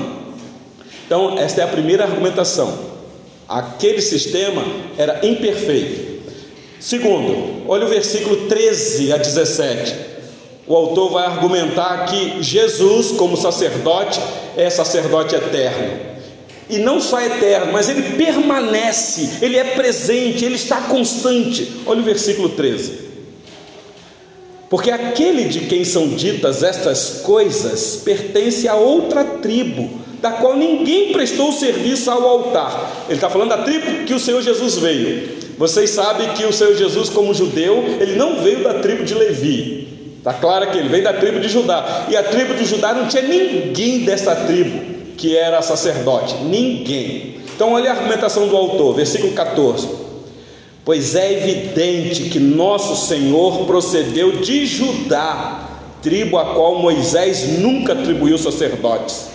Então, 1.06 1.36
esta 1.36 1.60
é 1.60 1.64
a 1.64 1.68
primeira 1.68 2.04
argumentação. 2.04 2.72
Aquele 3.48 4.00
sistema 4.00 4.62
era 4.96 5.26
imperfeito. 5.26 6.19
Segundo, 6.80 7.68
olha 7.68 7.84
o 7.84 7.90
versículo 7.90 8.48
13 8.48 9.12
a 9.12 9.18
17. 9.18 9.94
O 10.66 10.74
autor 10.74 11.10
vai 11.10 11.26
argumentar 11.26 12.06
que 12.06 12.42
Jesus, 12.42 13.10
como 13.10 13.36
sacerdote, 13.36 14.18
é 14.56 14.70
sacerdote 14.70 15.34
eterno. 15.34 16.08
E 16.70 16.78
não 16.78 16.98
só 16.98 17.20
eterno, 17.20 17.72
mas 17.72 17.90
ele 17.90 18.16
permanece, 18.16 19.44
ele 19.44 19.58
é 19.58 19.64
presente, 19.64 20.44
ele 20.44 20.54
está 20.54 20.80
constante. 20.82 21.70
Olha 21.84 22.00
o 22.00 22.04
versículo 22.04 22.48
13. 22.48 23.10
Porque 24.70 24.90
aquele 24.90 25.44
de 25.46 25.60
quem 25.66 25.84
são 25.84 26.08
ditas 26.08 26.62
estas 26.62 27.20
coisas 27.24 27.96
pertence 27.96 28.66
a 28.68 28.74
outra 28.74 29.22
tribo 29.24 30.00
da 30.22 30.30
qual 30.32 30.56
ninguém 30.56 31.12
prestou 31.12 31.52
serviço 31.52 32.10
ao 32.10 32.22
altar. 32.22 33.04
Ele 33.06 33.16
está 33.16 33.28
falando 33.28 33.50
da 33.50 33.58
tribo 33.58 34.04
que 34.04 34.14
o 34.14 34.20
Senhor 34.20 34.40
Jesus 34.40 34.76
veio. 34.78 35.39
Vocês 35.60 35.90
sabem 35.90 36.30
que 36.30 36.44
o 36.44 36.52
Senhor 36.52 36.74
Jesus, 36.74 37.10
como 37.10 37.32
judeu, 37.34 37.84
ele 38.00 38.16
não 38.16 38.42
veio 38.42 38.64
da 38.64 38.74
tribo 38.80 39.04
de 39.04 39.14
Levi. 39.14 40.16
Está 40.18 40.32
claro 40.32 40.70
que 40.70 40.78
ele 40.78 40.88
veio 40.88 41.04
da 41.04 41.12
tribo 41.12 41.38
de 41.38 41.48
Judá. 41.48 42.06
E 42.08 42.16
a 42.16 42.22
tribo 42.22 42.54
de 42.54 42.64
Judá 42.64 42.92
não 42.92 43.06
tinha 43.06 43.22
ninguém 43.22 44.00
dessa 44.00 44.34
tribo 44.34 44.80
que 45.16 45.36
era 45.36 45.60
sacerdote. 45.60 46.34
Ninguém. 46.42 47.36
Então, 47.54 47.74
olha 47.74 47.90
a 47.90 47.94
argumentação 47.94 48.48
do 48.48 48.56
autor, 48.56 48.94
versículo 48.94 49.32
14. 49.32 49.88
Pois 50.84 51.14
é 51.14 51.32
evidente 51.32 52.30
que 52.30 52.40
nosso 52.40 53.06
Senhor 53.06 53.66
procedeu 53.66 54.32
de 54.32 54.64
Judá, 54.64 55.68
tribo 56.02 56.38
a 56.38 56.54
qual 56.54 56.76
Moisés 56.76 57.60
nunca 57.60 57.92
atribuiu 57.92 58.38
sacerdotes 58.38 59.30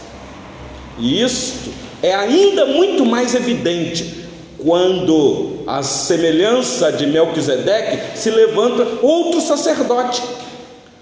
e 0.99 1.21
isto 1.21 1.71
é 2.01 2.13
ainda 2.13 2.65
muito 2.65 3.05
mais 3.05 3.35
evidente 3.35 4.25
quando 4.57 5.54
a 5.67 5.81
semelhança 5.81 6.91
de 6.91 7.07
Melquisedeque 7.07 8.17
se 8.17 8.29
levanta 8.29 8.99
outro 9.01 9.41
sacerdote, 9.41 10.21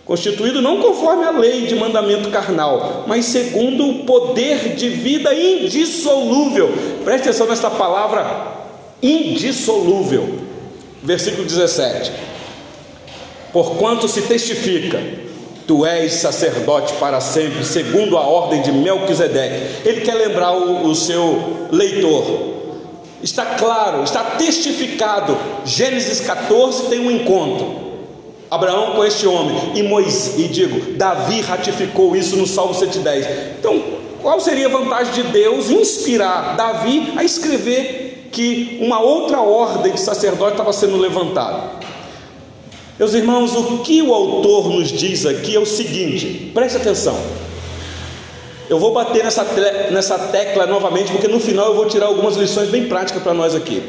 constituído 0.06 0.62
não 0.62 0.82
conforme 0.82 1.26
a 1.26 1.32
lei 1.32 1.66
de 1.66 1.76
mandamento 1.76 2.30
carnal, 2.30 3.04
mas 3.08 3.26
segundo 3.26 3.88
o 3.88 4.06
poder 4.06 4.76
de 4.76 4.90
vida 4.90 5.34
indissolúvel. 5.34 6.72
Preste 7.04 7.30
atenção 7.30 7.48
nesta 7.48 7.70
palavra 7.70 8.54
indissolúvel. 9.02 10.40
Versículo 11.02 11.44
17. 11.44 12.12
Porquanto 13.52 14.08
se 14.08 14.22
testifica 14.22 15.00
Tu 15.66 15.86
és 15.86 16.14
sacerdote 16.14 16.94
para 16.96 17.22
sempre, 17.22 17.64
segundo 17.64 18.18
a 18.18 18.22
ordem 18.22 18.62
de 18.62 18.72
Melquisedeque. 18.72 19.88
Ele 19.88 20.02
quer 20.02 20.16
lembrar 20.16 20.52
o, 20.52 20.86
o 20.86 20.94
seu 20.94 21.68
leitor. 21.72 22.53
Está 23.24 23.46
claro, 23.56 24.04
está 24.04 24.22
testificado. 24.22 25.38
Gênesis 25.64 26.20
14 26.20 26.90
tem 26.90 27.00
um 27.00 27.10
encontro. 27.10 27.82
Abraão 28.52 28.92
com 28.92 29.04
este 29.04 29.26
homem, 29.26 29.72
e 29.74 29.82
Moisés, 29.82 30.38
e 30.38 30.48
digo, 30.48 30.94
Davi 30.94 31.42
ratificou 31.42 32.16
isso 32.16 32.36
no 32.36 32.46
Salmo 32.46 32.74
110. 32.76 33.26
Então, 33.58 33.82
qual 34.22 34.40
seria 34.40 34.68
a 34.68 34.70
vantagem 34.70 35.12
de 35.12 35.24
Deus 35.32 35.72
inspirar 35.72 36.56
Davi 36.56 37.14
a 37.16 37.24
escrever 37.24 38.30
que 38.32 38.78
uma 38.82 39.00
outra 39.00 39.40
ordem 39.40 39.94
de 39.94 40.00
sacerdote 40.00 40.52
estava 40.52 40.72
sendo 40.72 40.98
levantada? 40.98 41.72
Meus 43.00 43.16
irmãos, 43.16 43.56
o 43.56 43.80
que 43.80 44.04
o 44.04 44.14
autor 44.14 44.70
nos 44.70 44.90
diz 44.90 45.26
aqui 45.26 45.56
é 45.56 45.60
o 45.60 45.66
seguinte, 45.66 46.52
preste 46.54 46.78
atenção. 46.78 47.18
Eu 48.74 48.80
vou 48.80 48.92
bater 48.92 49.24
nessa, 49.24 49.44
nessa 49.92 50.18
tecla 50.18 50.66
novamente, 50.66 51.12
porque 51.12 51.28
no 51.28 51.40
final 51.40 51.68
eu 51.68 51.76
vou 51.76 51.86
tirar 51.86 52.08
algumas 52.08 52.36
lições 52.36 52.70
bem 52.70 52.88
práticas 52.88 53.22
para 53.22 53.32
nós 53.32 53.54
aqui. 53.54 53.84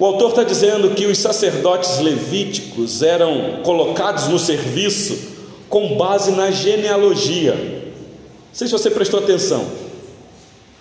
O 0.00 0.04
autor 0.04 0.30
está 0.30 0.42
dizendo 0.42 0.90
que 0.90 1.06
os 1.06 1.16
sacerdotes 1.18 2.00
levíticos 2.00 3.04
eram 3.04 3.60
colocados 3.62 4.26
no 4.26 4.36
serviço 4.36 5.16
com 5.68 5.96
base 5.96 6.32
na 6.32 6.50
genealogia. 6.50 7.54
Não 7.54 8.52
sei 8.52 8.66
se 8.66 8.72
você 8.72 8.90
prestou 8.90 9.20
atenção. 9.20 9.64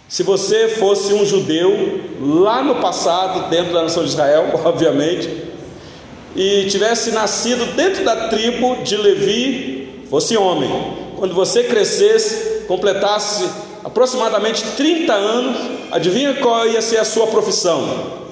Se 0.09 0.23
você 0.23 0.67
fosse 0.67 1.13
um 1.13 1.23
judeu 1.23 2.01
lá 2.19 2.63
no 2.63 2.77
passado, 2.77 3.47
dentro 3.51 3.75
da 3.75 3.83
nação 3.83 4.01
de 4.01 4.09
Israel, 4.09 4.59
obviamente, 4.65 5.29
e 6.35 6.65
tivesse 6.65 7.11
nascido 7.11 7.75
dentro 7.75 8.03
da 8.03 8.27
tribo 8.27 8.77
de 8.77 8.97
Levi, 8.97 10.03
fosse 10.09 10.35
homem, 10.35 10.71
quando 11.15 11.35
você 11.35 11.65
crescesse, 11.65 12.54
completasse 12.67 13.47
aproximadamente 13.83 14.63
30 14.75 15.13
anos, 15.13 15.57
adivinha 15.91 16.33
qual 16.35 16.67
ia 16.67 16.81
ser 16.81 16.97
a 16.97 17.05
sua 17.05 17.27
profissão? 17.27 18.25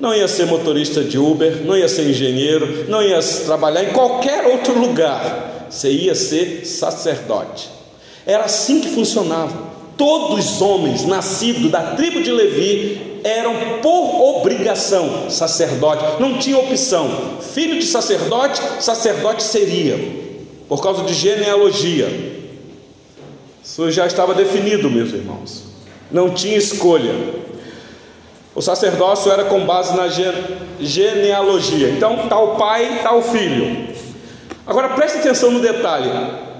Não 0.00 0.12
ia 0.12 0.26
ser 0.26 0.46
motorista 0.46 1.04
de 1.04 1.16
Uber, 1.16 1.64
não 1.64 1.76
ia 1.76 1.88
ser 1.88 2.08
engenheiro, 2.10 2.86
não 2.88 3.00
ia 3.00 3.20
trabalhar 3.44 3.84
em 3.84 3.92
qualquer 3.92 4.46
outro 4.46 4.76
lugar. 4.76 5.66
Você 5.70 5.90
ia 5.90 6.14
ser 6.14 6.66
sacerdote. 6.66 7.70
Era 8.26 8.44
assim 8.44 8.80
que 8.80 8.88
funcionava. 8.88 9.70
Todos 9.96 10.54
os 10.54 10.60
homens 10.60 11.06
nascidos 11.06 11.70
da 11.70 11.94
tribo 11.94 12.20
de 12.20 12.32
Levi 12.32 13.20
eram 13.22 13.54
por 13.80 14.38
obrigação 14.38 15.30
sacerdote, 15.30 16.20
não 16.20 16.38
tinha 16.38 16.58
opção. 16.58 17.08
Filho 17.54 17.78
de 17.78 17.86
sacerdote, 17.86 18.60
sacerdote 18.80 19.42
seria 19.42 19.98
por 20.68 20.82
causa 20.82 21.04
de 21.04 21.14
genealogia. 21.14 22.41
Isso 23.62 23.90
já 23.90 24.06
estava 24.06 24.34
definido, 24.34 24.90
meus 24.90 25.12
irmãos. 25.12 25.64
Não 26.10 26.30
tinha 26.30 26.56
escolha. 26.56 27.14
O 28.54 28.60
sacerdócio 28.60 29.30
era 29.30 29.44
com 29.44 29.64
base 29.64 29.96
na 29.96 30.08
genealogia. 30.80 31.90
Então, 31.90 32.28
tal 32.28 32.56
pai, 32.56 33.00
tal 33.02 33.22
filho. 33.22 33.88
Agora 34.66 34.90
preste 34.90 35.18
atenção 35.18 35.50
no 35.50 35.60
detalhe. 35.60 36.10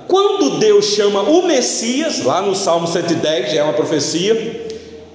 Quando 0.08 0.58
Deus 0.58 0.86
chama 0.86 1.22
o 1.22 1.46
Messias, 1.46 2.22
lá 2.24 2.40
no 2.40 2.54
Salmo 2.54 2.86
110, 2.86 3.52
já 3.52 3.60
é 3.60 3.62
uma 3.62 3.72
profecia, 3.72 4.66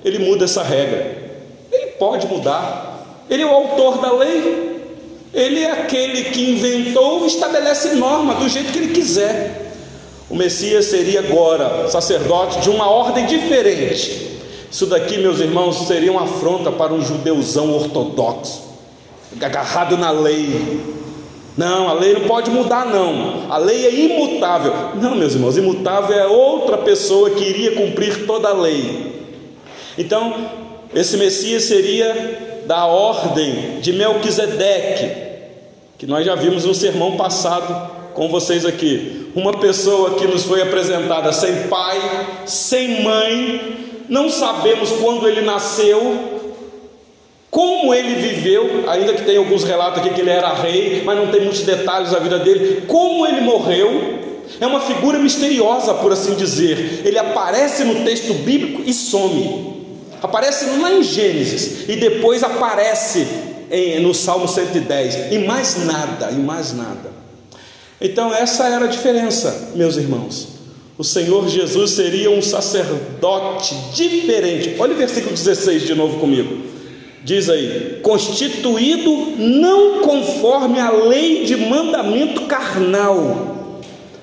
ele 0.03 0.19
muda 0.19 0.45
essa 0.45 0.63
regra. 0.63 1.15
Ele 1.71 1.91
pode 1.91 2.27
mudar. 2.27 3.23
Ele 3.29 3.43
é 3.43 3.45
o 3.45 3.49
autor 3.49 3.99
da 3.99 4.11
lei. 4.11 4.77
Ele 5.33 5.61
é 5.61 5.71
aquele 5.71 6.25
que 6.25 6.51
inventou 6.51 7.23
e 7.23 7.27
estabelece 7.27 7.95
norma 7.95 8.35
do 8.35 8.47
jeito 8.47 8.71
que 8.71 8.77
ele 8.77 8.93
quiser. 8.93 9.66
O 10.29 10.35
Messias 10.35 10.85
seria 10.85 11.21
agora 11.21 11.87
sacerdote 11.87 12.59
de 12.59 12.69
uma 12.69 12.89
ordem 12.89 13.25
diferente. 13.25 14.37
Isso 14.69 14.85
daqui, 14.85 15.17
meus 15.17 15.39
irmãos, 15.39 15.87
seria 15.87 16.11
uma 16.11 16.23
afronta 16.23 16.71
para 16.71 16.93
um 16.93 17.01
judeuzão 17.01 17.73
ortodoxo, 17.73 18.61
agarrado 19.41 19.97
na 19.97 20.11
lei. 20.11 20.81
Não, 21.55 21.89
a 21.89 21.93
lei 21.93 22.13
não 22.13 22.21
pode 22.27 22.51
mudar, 22.51 22.85
não. 22.85 23.49
A 23.49 23.57
lei 23.57 23.85
é 23.85 23.93
imutável. 23.93 24.73
Não, 25.01 25.15
meus 25.15 25.33
irmãos, 25.33 25.57
imutável 25.57 26.15
é 26.15 26.27
outra 26.27 26.77
pessoa 26.77 27.29
que 27.31 27.43
iria 27.43 27.71
cumprir 27.71 28.27
toda 28.27 28.49
a 28.49 28.53
lei. 28.53 29.25
Então, 29.97 30.49
esse 30.93 31.17
Messias 31.17 31.63
seria 31.63 32.63
da 32.67 32.85
ordem 32.85 33.79
de 33.79 33.93
Melquisedeque, 33.93 35.27
que 35.97 36.05
nós 36.05 36.25
já 36.25 36.35
vimos 36.35 36.65
no 36.65 36.75
sermão 36.75 37.15
passado 37.15 38.13
com 38.13 38.27
vocês 38.27 38.65
aqui. 38.65 39.16
Uma 39.35 39.53
pessoa 39.53 40.15
que 40.15 40.27
nos 40.27 40.43
foi 40.43 40.61
apresentada 40.61 41.31
sem 41.31 41.67
pai, 41.67 41.99
sem 42.45 43.03
mãe, 43.03 43.77
não 44.09 44.29
sabemos 44.29 44.91
quando 44.91 45.27
ele 45.27 45.41
nasceu, 45.41 46.37
como 47.49 47.93
ele 47.93 48.15
viveu, 48.15 48.83
ainda 48.87 49.13
que 49.13 49.23
tem 49.23 49.37
alguns 49.37 49.63
relatos 49.63 49.99
aqui 49.99 50.13
que 50.13 50.21
ele 50.21 50.29
era 50.29 50.53
rei, 50.53 51.01
mas 51.05 51.17
não 51.17 51.27
tem 51.27 51.41
muitos 51.41 51.61
detalhes 51.61 52.11
da 52.11 52.19
vida 52.19 52.39
dele, 52.39 52.83
como 52.87 53.25
ele 53.25 53.41
morreu, 53.41 54.17
é 54.59 54.65
uma 54.65 54.79
figura 54.79 55.19
misteriosa, 55.19 55.93
por 55.95 56.11
assim 56.11 56.35
dizer. 56.35 57.01
Ele 57.05 57.17
aparece 57.17 57.83
no 57.83 58.03
texto 58.05 58.33
bíblico 58.33 58.81
e 58.85 58.93
some. 58.93 59.75
Aparece 60.21 60.65
lá 60.79 60.91
em 60.93 61.03
Gênesis 61.03 61.87
e 61.87 61.95
depois 61.95 62.43
aparece 62.43 63.27
em, 63.69 63.99
no 63.99 64.13
Salmo 64.13 64.47
110. 64.47 65.31
E 65.31 65.39
mais 65.39 65.85
nada, 65.85 66.31
e 66.31 66.35
mais 66.35 66.73
nada. 66.73 67.11
Então, 67.99 68.33
essa 68.33 68.67
era 68.67 68.85
a 68.85 68.89
diferença, 68.89 69.71
meus 69.75 69.97
irmãos. 69.97 70.49
O 70.97 71.03
Senhor 71.03 71.47
Jesus 71.47 71.91
seria 71.91 72.29
um 72.31 72.41
sacerdote 72.41 73.75
diferente. 73.93 74.75
Olha 74.79 74.93
o 74.93 74.97
versículo 74.97 75.35
16 75.35 75.83
de 75.83 75.93
novo 75.93 76.19
comigo. 76.19 76.65
Diz 77.23 77.49
aí: 77.49 77.99
constituído 78.01 79.33
não 79.37 80.01
conforme 80.01 80.79
a 80.79 80.91
lei 80.91 81.45
de 81.45 81.55
mandamento 81.55 82.41
carnal 82.41 83.55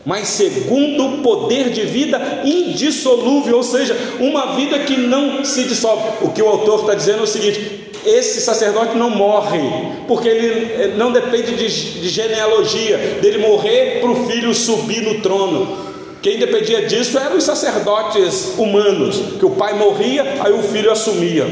mas 0.05 0.29
segundo 0.29 1.07
o 1.07 1.19
poder 1.23 1.71
de 1.71 1.83
vida 1.83 2.43
indissolúvel, 2.45 3.57
ou 3.57 3.63
seja, 3.63 3.97
uma 4.21 4.55
vida 4.55 4.81
que 4.81 4.97
não 4.97 5.45
se 5.45 5.65
dissolve. 5.65 6.25
O 6.27 6.31
que 6.31 6.43
o 6.43 6.49
autor 6.49 6.81
está 6.81 6.95
dizendo 6.95 7.21
é 7.21 7.23
o 7.23 7.27
seguinte: 7.27 7.91
esse 8.05 8.41
sacerdote 8.41 8.97
não 8.97 9.11
morre, 9.11 9.61
porque 10.07 10.29
ele 10.29 10.95
não 10.97 11.13
depende 11.13 11.55
de, 11.57 12.01
de 12.01 12.09
genealogia, 12.09 12.99
dele 13.21 13.39
morrer 13.39 14.01
para 14.01 14.11
o 14.11 14.27
filho 14.27 14.55
subir 14.55 15.03
no 15.03 15.21
trono. 15.21 15.85
Quem 16.21 16.39
dependia 16.39 16.87
disso 16.87 17.19
eram 17.19 17.37
os 17.37 17.45
sacerdotes 17.45 18.55
humanos, 18.57 19.39
que 19.39 19.45
o 19.45 19.51
pai 19.51 19.75
morria, 19.75 20.23
aí 20.41 20.53
o 20.53 20.63
filho 20.63 20.91
assumia. 20.91 21.47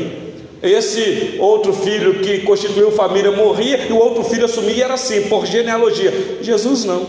Esse 0.63 1.37
outro 1.41 1.73
filho 1.73 2.21
que 2.21 2.39
constituiu 2.41 2.93
família 2.93 3.33
morria 3.33 3.87
e 3.89 3.93
o 3.93 3.99
outro 3.99 4.23
filho 4.23 4.45
assumia, 4.45 4.85
era 4.85 4.95
assim, 4.95 5.23
por 5.23 5.45
genealogia. 5.45 6.39
Jesus 6.41 6.85
não. 6.85 7.07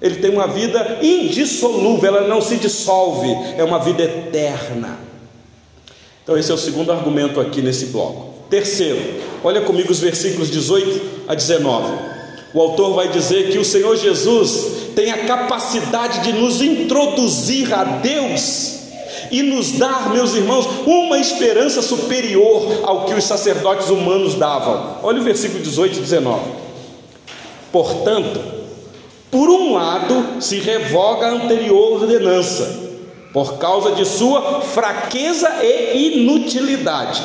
Ele 0.00 0.16
tem 0.16 0.30
uma 0.30 0.46
vida 0.46 0.98
indissolúvel, 1.02 2.16
ela 2.16 2.26
não 2.26 2.40
se 2.40 2.56
dissolve, 2.56 3.28
é 3.56 3.62
uma 3.62 3.78
vida 3.78 4.02
eterna. 4.02 4.98
Então, 6.24 6.38
esse 6.38 6.50
é 6.50 6.54
o 6.54 6.58
segundo 6.58 6.90
argumento 6.90 7.38
aqui 7.38 7.60
nesse 7.60 7.86
bloco. 7.86 8.29
Terceiro, 8.50 9.00
olha 9.44 9.60
comigo 9.60 9.92
os 9.92 10.00
versículos 10.00 10.50
18 10.50 11.28
a 11.28 11.34
19. 11.36 11.92
O 12.52 12.60
autor 12.60 12.94
vai 12.94 13.08
dizer 13.08 13.50
que 13.52 13.58
o 13.58 13.64
Senhor 13.64 13.96
Jesus 13.96 14.90
tem 14.96 15.12
a 15.12 15.24
capacidade 15.24 16.20
de 16.24 16.32
nos 16.32 16.60
introduzir 16.60 17.72
a 17.72 17.84
Deus 17.84 18.80
e 19.30 19.42
nos 19.42 19.72
dar, 19.72 20.10
meus 20.10 20.34
irmãos, 20.34 20.66
uma 20.84 21.18
esperança 21.18 21.80
superior 21.80 22.80
ao 22.82 23.04
que 23.04 23.14
os 23.14 23.22
sacerdotes 23.22 23.88
humanos 23.88 24.34
davam. 24.34 24.96
Olha 25.04 25.20
o 25.20 25.24
versículo 25.24 25.62
18 25.62 25.98
e 25.98 26.00
19. 26.00 26.40
Portanto, 27.70 28.40
por 29.30 29.48
um 29.48 29.74
lado, 29.74 30.40
se 30.40 30.58
revoga 30.58 31.28
a 31.28 31.34
anterior 31.34 32.02
ordenança, 32.02 32.90
por 33.32 33.58
causa 33.58 33.92
de 33.92 34.04
sua 34.04 34.60
fraqueza 34.60 35.48
e 35.62 36.18
inutilidade, 36.18 37.22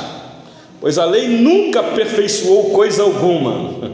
pois 0.86 1.00
a 1.00 1.06
lei 1.06 1.28
nunca 1.28 1.80
aperfeiçoou 1.80 2.66
coisa 2.66 3.02
alguma. 3.02 3.92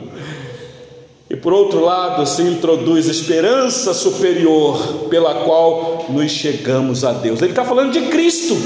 E 1.30 1.38
por 1.38 1.54
outro 1.54 1.80
lado, 1.80 2.26
se 2.26 2.42
introduz 2.42 3.08
esperança 3.08 3.94
superior 3.94 5.06
pela 5.10 5.46
qual 5.46 6.08
nos 6.10 6.30
chegamos 6.30 7.06
a 7.06 7.14
Deus. 7.14 7.42
Ele 7.42 7.52
está 7.52 7.64
falando 7.64 7.94
de 7.94 8.02
Cristo. 8.10 8.58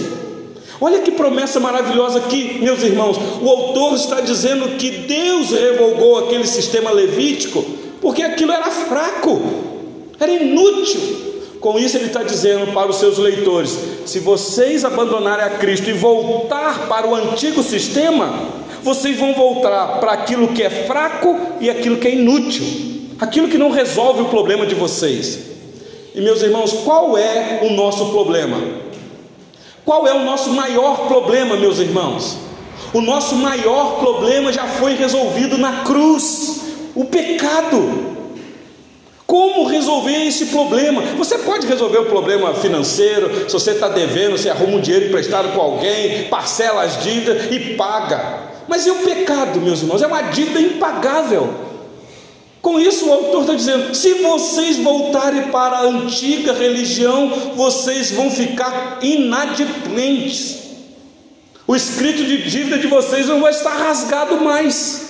Olha 0.81 1.01
que 1.01 1.11
promessa 1.11 1.59
maravilhosa 1.59 2.17
aqui, 2.17 2.57
meus 2.63 2.81
irmãos. 2.81 3.15
O 3.43 3.47
autor 3.47 3.93
está 3.93 4.21
dizendo 4.21 4.75
que 4.75 4.89
Deus 4.89 5.51
revogou 5.51 6.17
aquele 6.17 6.47
sistema 6.47 6.89
levítico 6.89 7.63
porque 8.01 8.23
aquilo 8.23 8.51
era 8.51 8.71
fraco, 8.71 9.39
era 10.19 10.31
inútil. 10.31 11.24
Com 11.65 11.79
isso, 11.79 11.97
ele 11.97 12.05
está 12.05 12.21
dizendo 12.21 12.71
para 12.73 12.91
os 12.91 12.97
seus 12.97 13.17
leitores: 13.17 13.75
se 14.05 14.19
vocês 14.19 14.85
abandonarem 14.85 15.45
a 15.45 15.49
Cristo 15.49 15.89
e 15.89 15.93
voltar 15.93 16.87
para 16.87 17.07
o 17.07 17.15
antigo 17.15 17.63
sistema, 17.63 18.31
vocês 18.83 19.17
vão 19.17 19.33
voltar 19.33 19.99
para 19.99 20.11
aquilo 20.11 20.49
que 20.49 20.61
é 20.61 20.69
fraco 20.69 21.35
e 21.59 21.67
aquilo 21.67 21.97
que 21.97 22.07
é 22.07 22.13
inútil, 22.13 22.63
aquilo 23.19 23.47
que 23.47 23.57
não 23.57 23.71
resolve 23.71 24.21
o 24.21 24.25
problema 24.25 24.67
de 24.67 24.75
vocês. 24.75 25.39
E 26.13 26.21
meus 26.21 26.43
irmãos, 26.43 26.71
qual 26.71 27.17
é 27.17 27.61
o 27.63 27.71
nosso 27.71 28.11
problema? 28.11 28.61
Qual 29.83 30.07
é 30.07 30.13
o 30.13 30.23
nosso 30.23 30.51
maior 30.51 31.07
problema, 31.07 31.57
meus 31.57 31.79
irmãos? 31.79 32.37
O 32.93 33.01
nosso 33.01 33.33
maior 33.37 33.97
problema 33.97 34.53
já 34.53 34.67
foi 34.67 34.93
resolvido 34.93 35.57
na 35.57 35.83
cruz 35.83 36.61
o 36.93 37.05
pecado. 37.05 38.14
Como 39.25 39.65
resolver 39.65 40.27
esse 40.27 40.47
problema? 40.47 41.01
Você 41.17 41.39
pode 41.39 41.65
resolver 41.65 41.97
o 41.97 42.05
problema 42.05 42.53
financeiro, 42.53 43.49
se 43.49 43.53
você 43.53 43.71
está 43.71 43.87
devendo, 43.87 44.37
você 44.37 44.49
arruma 44.49 44.77
um 44.77 44.81
dinheiro 44.81 45.07
emprestado 45.07 45.53
com 45.53 45.61
alguém, 45.61 46.25
parcela 46.25 46.83
as 46.83 47.03
dívidas 47.03 47.51
e 47.51 47.75
paga. 47.75 48.53
Mas 48.67 48.85
e 48.85 48.91
o 48.91 48.95
pecado, 48.95 49.59
meus 49.59 49.81
irmãos? 49.81 50.01
É 50.01 50.07
uma 50.07 50.21
dívida 50.21 50.59
impagável. 50.59 51.53
Com 52.61 52.79
isso, 52.79 53.07
o 53.07 53.13
autor 53.13 53.41
está 53.41 53.53
dizendo: 53.53 53.93
se 53.93 54.15
vocês 54.15 54.77
voltarem 54.77 55.49
para 55.49 55.77
a 55.77 55.83
antiga 55.83 56.53
religião, 56.53 57.31
vocês 57.55 58.11
vão 58.11 58.29
ficar 58.31 58.99
inadimplentes. 59.01 60.65
O 61.67 61.75
escrito 61.75 62.23
de 62.23 62.49
dívida 62.49 62.77
de 62.77 62.87
vocês 62.87 63.27
não 63.27 63.41
vai 63.41 63.51
estar 63.51 63.71
rasgado 63.71 64.37
mais. 64.41 65.04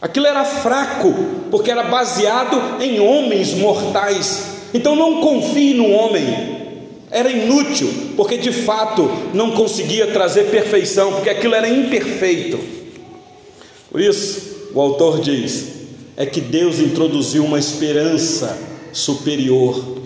Aquilo 0.00 0.26
era 0.26 0.44
fraco, 0.44 1.12
porque 1.50 1.70
era 1.70 1.82
baseado 1.82 2.82
em 2.82 3.00
homens 3.00 3.52
mortais. 3.52 4.60
Então 4.72 4.96
não 4.96 5.20
confie 5.20 5.74
no 5.74 5.90
homem. 5.90 6.58
Era 7.10 7.30
inútil, 7.30 7.92
porque 8.16 8.38
de 8.38 8.52
fato 8.52 9.10
não 9.34 9.50
conseguia 9.50 10.06
trazer 10.06 10.44
perfeição, 10.44 11.12
porque 11.12 11.28
aquilo 11.28 11.54
era 11.54 11.68
imperfeito. 11.68 12.58
Por 13.90 14.00
isso, 14.00 14.70
o 14.72 14.80
autor 14.80 15.20
diz: 15.20 15.80
é 16.16 16.24
que 16.24 16.40
Deus 16.40 16.78
introduziu 16.78 17.44
uma 17.44 17.58
esperança 17.58 18.56
superior. 18.92 19.98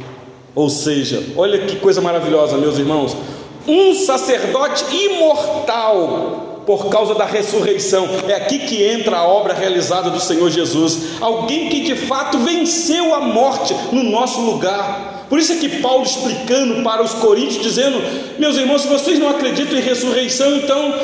Ou 0.54 0.70
seja, 0.70 1.22
olha 1.36 1.66
que 1.66 1.76
coisa 1.76 2.00
maravilhosa, 2.00 2.56
meus 2.56 2.78
irmãos. 2.78 3.16
Um 3.66 3.94
sacerdote 3.94 4.84
imortal 4.94 6.53
por 6.66 6.88
causa 6.88 7.14
da 7.14 7.24
ressurreição. 7.24 8.08
É 8.28 8.34
aqui 8.34 8.60
que 8.60 8.82
entra 8.82 9.18
a 9.18 9.26
obra 9.26 9.54
realizada 9.54 10.10
do 10.10 10.20
Senhor 10.20 10.50
Jesus. 10.50 11.20
Alguém 11.20 11.68
que 11.68 11.80
de 11.80 11.94
fato 11.94 12.38
venceu 12.38 13.14
a 13.14 13.20
morte 13.20 13.74
no 13.92 14.02
nosso 14.02 14.40
lugar. 14.40 15.26
Por 15.28 15.38
isso 15.38 15.52
é 15.52 15.56
que 15.56 15.80
Paulo 15.80 16.04
explicando 16.04 16.82
para 16.82 17.02
os 17.02 17.14
coríntios, 17.14 17.62
dizendo: 17.62 18.00
Meus 18.38 18.56
irmãos, 18.56 18.82
se 18.82 18.88
vocês 18.88 19.18
não 19.18 19.30
acreditam 19.30 19.78
em 19.78 19.82
ressurreição, 19.82 20.56
então 20.56 20.94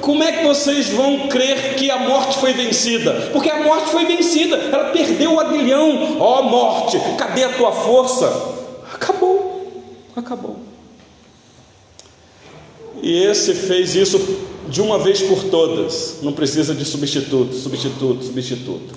como 0.00 0.22
é 0.22 0.32
que 0.32 0.44
vocês 0.44 0.88
vão 0.88 1.28
crer 1.28 1.74
que 1.74 1.90
a 1.90 1.98
morte 1.98 2.38
foi 2.38 2.52
vencida? 2.52 3.30
Porque 3.32 3.50
a 3.50 3.62
morte 3.62 3.90
foi 3.90 4.04
vencida, 4.06 4.56
ela 4.56 4.90
perdeu 4.90 5.34
o 5.34 5.40
aguilhão. 5.40 6.16
Ó 6.18 6.40
oh, 6.40 6.42
morte, 6.44 6.98
cadê 7.18 7.44
a 7.44 7.50
tua 7.50 7.72
força? 7.72 8.26
Acabou, 8.92 9.72
acabou. 10.16 10.56
E 13.02 13.24
esse 13.24 13.54
fez 13.54 13.94
isso 13.94 14.18
de 14.70 14.80
uma 14.80 14.98
vez 14.98 15.20
por 15.20 15.44
todas, 15.44 16.18
não 16.22 16.32
precisa 16.32 16.74
de 16.74 16.84
substituto, 16.84 17.54
substituto, 17.56 18.24
substituto. 18.24 18.94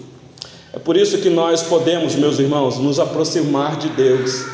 É 0.72 0.78
por 0.78 0.96
isso 0.96 1.18
que 1.18 1.30
nós 1.30 1.64
podemos, 1.64 2.16
meus 2.16 2.38
irmãos, 2.38 2.78
nos 2.78 3.00
aproximar 3.00 3.78
de 3.78 3.90
Deus. 3.90 4.46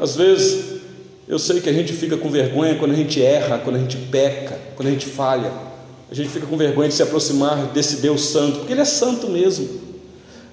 Às 0.00 0.14
vezes, 0.14 0.80
eu 1.26 1.38
sei 1.38 1.60
que 1.60 1.68
a 1.68 1.72
gente 1.72 1.92
fica 1.92 2.16
com 2.16 2.30
vergonha 2.30 2.76
quando 2.76 2.92
a 2.92 2.96
gente 2.96 3.20
erra, 3.22 3.58
quando 3.58 3.76
a 3.76 3.78
gente 3.80 3.96
peca, 3.96 4.56
quando 4.76 4.88
a 4.88 4.92
gente 4.92 5.06
falha. 5.06 5.52
A 6.10 6.14
gente 6.14 6.28
fica 6.28 6.46
com 6.46 6.56
vergonha 6.56 6.88
de 6.88 6.94
se 6.94 7.02
aproximar 7.02 7.66
desse 7.72 7.96
Deus 7.96 8.22
Santo, 8.22 8.58
porque 8.58 8.72
Ele 8.72 8.80
é 8.80 8.84
santo 8.84 9.28
mesmo. 9.28 9.68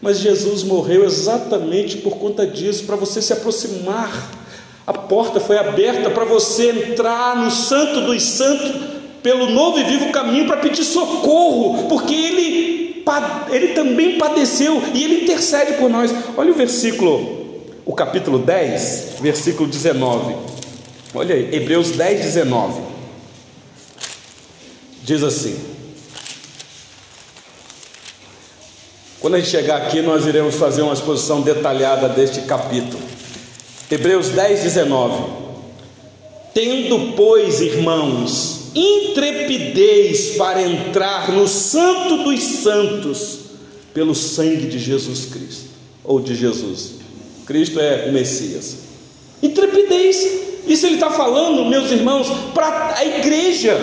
Mas 0.02 0.20
Jesus 0.20 0.64
morreu 0.64 1.06
exatamente 1.06 1.98
por 1.98 2.18
conta 2.18 2.46
disso, 2.46 2.84
para 2.86 2.96
você 2.96 3.22
se 3.22 3.34
aproximar 3.34 4.47
a 4.88 4.94
porta 4.94 5.42
foi 5.42 5.58
aberta 5.58 6.10
para 6.10 6.24
você 6.24 6.70
entrar 6.70 7.36
no 7.36 7.52
Santo 7.52 8.06
dos 8.06 8.24
Santos, 8.24 8.72
pelo 9.22 9.50
novo 9.50 9.78
e 9.80 9.84
vivo 9.84 10.14
caminho, 10.14 10.48
para 10.48 10.56
pedir 10.56 10.86
socorro, 10.86 11.90
porque 11.90 12.16
ele, 12.16 13.04
ele 13.52 13.68
também 13.74 14.18
padeceu 14.18 14.82
e 14.94 15.04
ele 15.04 15.24
intercede 15.24 15.74
por 15.74 15.90
nós. 15.90 16.16
Olha 16.38 16.52
o 16.52 16.56
versículo, 16.56 17.66
o 17.86 17.94
capítulo 17.94 18.40
10, 18.40 19.18
versículo 19.20 19.68
19. 19.68 20.36
Olha 21.14 21.36
aí, 21.36 21.54
Hebreus 21.54 21.92
10, 21.92 22.22
19. 22.22 22.82
Diz 25.04 25.22
assim: 25.22 25.60
Quando 29.20 29.34
a 29.34 29.40
gente 29.40 29.50
chegar 29.50 29.82
aqui, 29.82 30.02
nós 30.02 30.26
iremos 30.26 30.56
fazer 30.56 30.82
uma 30.82 30.94
exposição 30.94 31.42
detalhada 31.42 32.08
deste 32.08 32.42
capítulo. 32.44 33.07
Hebreus 33.90 34.30
10, 34.30 34.64
19. 34.64 35.24
Tendo, 36.54 37.14
pois, 37.16 37.62
irmãos, 37.62 38.72
intrepidez 38.76 40.36
para 40.38 40.62
entrar 40.62 41.32
no 41.32 41.48
Santo 41.48 42.24
dos 42.24 42.42
Santos, 42.42 43.40
pelo 43.94 44.14
sangue 44.14 44.68
de 44.68 44.78
Jesus 44.78 45.26
Cristo, 45.26 45.70
ou 46.04 46.20
de 46.20 46.36
Jesus. 46.36 46.96
Cristo 47.46 47.80
é 47.80 48.08
o 48.10 48.14
Messias. 48.14 48.78
Intrepidez, 49.42 50.18
isso 50.68 50.86
ele 50.86 50.96
está 50.96 51.10
falando, 51.10 51.64
meus 51.66 51.92
irmãos, 51.92 52.28
para 52.54 52.96
a 52.98 53.06
igreja, 53.06 53.78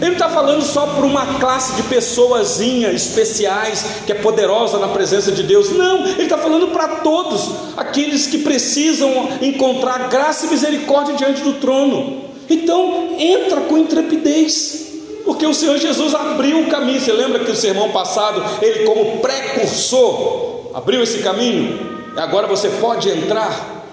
ele 0.00 0.06
não 0.06 0.12
está 0.14 0.30
falando 0.30 0.62
só 0.62 0.86
para 0.86 1.04
uma 1.04 1.38
classe 1.38 1.74
de 1.74 1.82
pessoazinha 1.82 2.90
especiais, 2.90 3.84
que 4.06 4.12
é 4.12 4.14
poderosa 4.14 4.78
na 4.78 4.88
presença 4.88 5.30
de 5.30 5.42
Deus. 5.42 5.70
Não, 5.70 6.06
ele 6.06 6.22
está 6.22 6.38
falando 6.38 6.68
para 6.68 6.88
todos, 6.96 7.50
aqueles 7.76 8.26
que 8.26 8.38
precisam 8.38 9.28
encontrar 9.42 10.08
graça 10.08 10.46
e 10.46 10.48
misericórdia 10.48 11.14
diante 11.14 11.42
do 11.42 11.54
trono. 11.54 12.24
Então, 12.48 13.14
entra 13.18 13.60
com 13.62 13.76
intrepidez. 13.76 14.88
Porque 15.22 15.46
o 15.46 15.52
Senhor 15.52 15.76
Jesus 15.76 16.14
abriu 16.14 16.60
o 16.60 16.70
caminho. 16.70 16.98
Você 16.98 17.12
lembra 17.12 17.44
que 17.44 17.50
o 17.50 17.56
sermão 17.56 17.90
passado, 17.90 18.42
ele, 18.62 18.84
como 18.84 19.18
precursor, 19.18 20.70
abriu 20.72 21.02
esse 21.02 21.18
caminho? 21.18 21.78
E 22.16 22.18
agora 22.18 22.46
você 22.46 22.70
pode 22.70 23.10
entrar. 23.10 23.84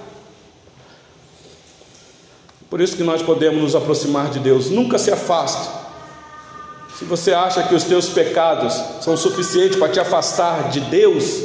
Por 2.70 2.80
isso 2.80 2.96
que 2.96 3.04
nós 3.04 3.22
podemos 3.22 3.62
nos 3.62 3.76
aproximar 3.76 4.30
de 4.30 4.40
Deus. 4.40 4.70
Nunca 4.70 4.98
se 4.98 5.12
afaste 5.12 5.87
se 6.98 7.06
você 7.06 7.32
acha 7.32 7.62
que 7.62 7.76
os 7.76 7.84
teus 7.84 8.10
pecados 8.10 8.74
são 9.02 9.16
suficientes 9.16 9.78
para 9.78 9.90
te 9.90 10.00
afastar 10.00 10.72
de 10.72 10.80
Deus, 10.80 11.42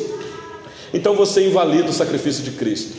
então 0.95 1.15
você 1.15 1.47
invalida 1.47 1.91
o 1.91 1.93
sacrifício 1.93 2.43
de 2.43 2.53
Cristo. 2.53 2.97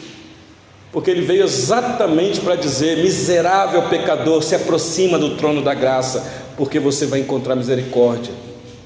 Porque 0.91 1.09
ele 1.09 1.21
veio 1.21 1.43
exatamente 1.43 2.39
para 2.41 2.55
dizer: 2.55 2.97
miserável 2.97 3.89
pecador, 3.89 4.43
se 4.43 4.53
aproxima 4.53 5.17
do 5.17 5.35
trono 5.35 5.63
da 5.63 5.73
graça, 5.73 6.23
porque 6.55 6.79
você 6.79 7.07
vai 7.07 7.21
encontrar 7.21 7.55
misericórdia 7.55 8.31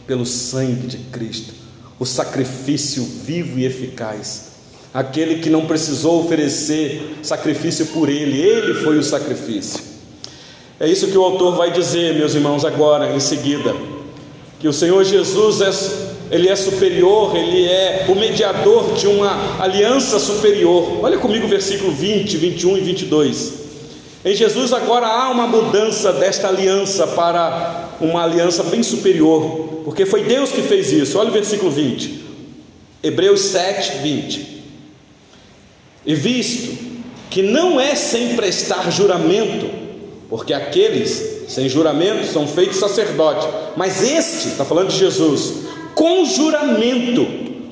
pelo 0.05 0.25
sangue 0.25 0.87
de 0.87 0.97
Cristo, 1.11 1.53
o 1.99 2.05
sacrifício 2.05 3.03
vivo 3.03 3.59
e 3.59 3.65
eficaz. 3.65 4.47
Aquele 4.93 5.39
que 5.41 5.49
não 5.49 5.65
precisou 5.65 6.23
oferecer 6.23 7.17
sacrifício 7.21 7.87
por 7.87 8.07
ele, 8.07 8.39
ele 8.39 8.75
foi 8.75 8.97
o 8.97 9.03
sacrifício. 9.03 9.96
É 10.79 10.87
isso 10.87 11.07
que 11.07 11.17
o 11.17 11.23
autor 11.23 11.55
vai 11.55 11.71
dizer, 11.71 12.13
meus 12.13 12.35
irmãos, 12.35 12.63
agora, 12.63 13.15
em 13.15 13.19
seguida. 13.19 13.75
Que 14.59 14.67
o 14.67 14.73
Senhor 14.73 15.03
Jesus 15.03 15.61
é, 15.61 16.35
ele 16.35 16.47
é 16.47 16.55
superior, 16.55 17.35
ele 17.35 17.65
é 17.65 18.05
o 18.07 18.15
mediador 18.15 18.93
de 18.93 19.07
uma 19.07 19.59
aliança 19.59 20.19
superior. 20.19 20.99
Olha 21.03 21.17
comigo 21.17 21.45
o 21.45 21.49
versículo 21.49 21.91
20, 21.91 22.37
21 22.37 22.77
e 22.77 22.81
22. 22.81 23.53
Em 24.23 24.35
Jesus 24.35 24.71
agora 24.73 25.07
há 25.07 25.29
uma 25.29 25.47
mudança 25.47 26.13
desta 26.13 26.47
aliança 26.47 27.07
para 27.07 27.89
uma 27.99 28.23
aliança 28.23 28.63
bem 28.63 28.83
superior, 28.83 29.81
porque 29.83 30.05
foi 30.05 30.23
Deus 30.23 30.51
que 30.51 30.61
fez 30.61 30.91
isso. 30.91 31.17
Olha 31.17 31.29
o 31.29 31.33
versículo 31.33 31.71
20. 31.71 32.25
Hebreus 33.01 33.41
7, 33.41 33.99
20. 33.99 34.63
E 36.05 36.13
visto 36.13 36.77
que 37.29 37.41
não 37.41 37.79
é 37.79 37.95
sem 37.95 38.35
prestar 38.35 38.91
juramento, 38.91 39.86
porque 40.29 40.53
aqueles 40.53 41.45
sem 41.47 41.69
juramento 41.69 42.27
são 42.27 42.47
feitos 42.47 42.77
sacerdotes, 42.77 43.47
mas 43.75 44.03
este, 44.03 44.49
está 44.49 44.65
falando 44.65 44.89
de 44.89 44.97
Jesus, 44.97 45.65
com 45.95 46.25
juramento, 46.25 47.25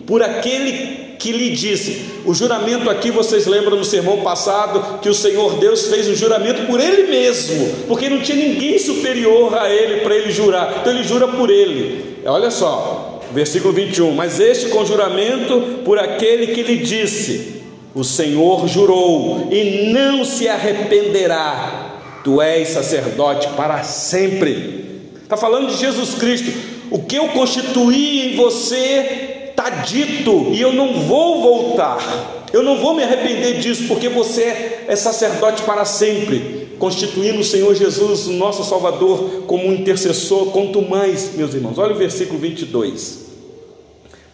por 0.08 0.24
aquele 0.24 1.16
que 1.20 1.32
lhe 1.32 1.50
disse. 1.52 2.06
O 2.26 2.34
juramento 2.34 2.90
aqui, 2.90 3.12
vocês 3.12 3.46
lembram 3.46 3.78
no 3.78 3.84
sermão 3.84 4.22
passado, 4.22 5.00
que 5.00 5.10
o 5.10 5.14
Senhor 5.14 5.58
Deus 5.60 5.88
fez 5.88 6.08
um 6.08 6.16
juramento 6.16 6.66
por 6.68 6.80
Ele 6.80 7.10
mesmo, 7.10 7.68
porque 7.88 8.10
não 8.10 8.22
tinha 8.22 8.38
ninguém 8.38 8.80
superior 8.80 9.58
a 9.58 9.70
Ele 9.70 10.02
para 10.02 10.16
Ele 10.16 10.32
jurar, 10.32 10.78
então 10.80 10.94
Ele 10.94 11.04
jura 11.04 11.28
por 11.28 11.50
Ele. 11.50 12.18
Olha 12.26 12.50
só, 12.50 13.20
versículo 13.34 13.74
21. 13.74 14.12
Mas 14.14 14.40
este 14.40 14.70
com 14.70 14.86
juramento 14.86 15.82
por 15.84 16.00
aquele 16.00 16.48
que 16.48 16.64
lhe 16.64 16.78
disse: 16.78 17.62
O 17.94 18.04
Senhor 18.04 18.68
jurou 18.68 19.50
e 19.52 19.92
não 19.92 20.26
se 20.26 20.48
arrependerá 20.48 21.85
tu 22.26 22.42
és 22.42 22.70
sacerdote 22.70 23.48
para 23.50 23.84
sempre. 23.84 25.12
Está 25.22 25.38
falando 25.38 25.68
de 25.68 25.78
Jesus 25.78 26.16
Cristo. 26.16 26.52
O 26.90 27.04
que 27.04 27.16
eu 27.16 27.28
constituí 27.30 28.34
em 28.34 28.36
você 28.36 29.50
está 29.50 29.70
dito, 29.70 30.50
e 30.52 30.60
eu 30.60 30.74
não 30.74 31.02
vou 31.02 31.42
voltar. 31.44 32.48
Eu 32.52 32.64
não 32.64 32.80
vou 32.80 32.96
me 32.96 33.04
arrepender 33.04 33.60
disso, 33.60 33.84
porque 33.88 34.10
você 34.10 34.80
é 34.88 34.96
sacerdote 34.96 35.62
para 35.62 35.86
sempre, 35.86 36.70
constituindo 36.80 37.42
o 37.42 37.44
Senhor 37.44 37.76
Jesus, 37.76 38.26
o 38.26 38.34
nosso 38.34 38.64
Salvador, 38.64 39.44
como 39.46 39.68
um 39.68 39.74
intercessor. 39.74 40.48
Quanto 40.48 40.82
mais, 40.82 41.36
meus 41.36 41.54
irmãos, 41.54 41.78
olha 41.78 41.94
o 41.94 41.98
versículo 41.98 42.40
22. 42.40 43.26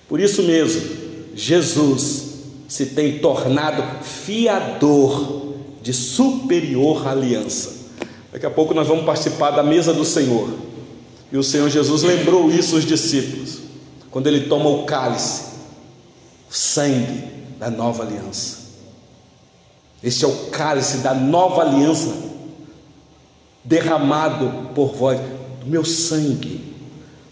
Por 0.08 0.19
isso 0.21 0.43
mesmo, 0.43 0.82
Jesus 1.36 2.32
se 2.69 2.86
tem 2.88 3.19
tornado 3.19 3.84
fiador 4.06 5.56
de 5.82 5.91
superior 5.91 7.06
aliança. 7.06 7.81
Daqui 8.32 8.46
a 8.46 8.50
pouco 8.50 8.74
nós 8.74 8.88
vamos 8.88 9.06
participar 9.06 9.52
da 9.52 9.62
mesa 9.62 9.94
do 9.94 10.06
Senhor. 10.06 10.50
E 11.32 11.38
o 11.38 11.44
Senhor 11.44 11.70
Jesus 11.70 12.04
lembrou 12.04 12.50
isso 12.50 12.76
aos 12.76 12.86
discípulos, 12.86 13.60
quando 14.10 14.28
ele 14.28 14.48
toma 14.48 14.70
o 14.70 14.86
cálice, 14.86 15.44
o 16.50 16.54
sangue 16.54 17.24
da 17.58 17.70
nova 17.70 18.04
aliança. 18.04 18.60
Este 20.04 20.26
é 20.26 20.28
o 20.28 20.50
cálice 20.50 20.98
da 20.98 21.13
nova 21.13 21.62
aliança, 21.62 22.13
derramado 23.63 24.70
por 24.74 24.94
vós, 24.94 25.20
do 25.60 25.67
meu 25.67 25.86
sangue. 25.86 26.72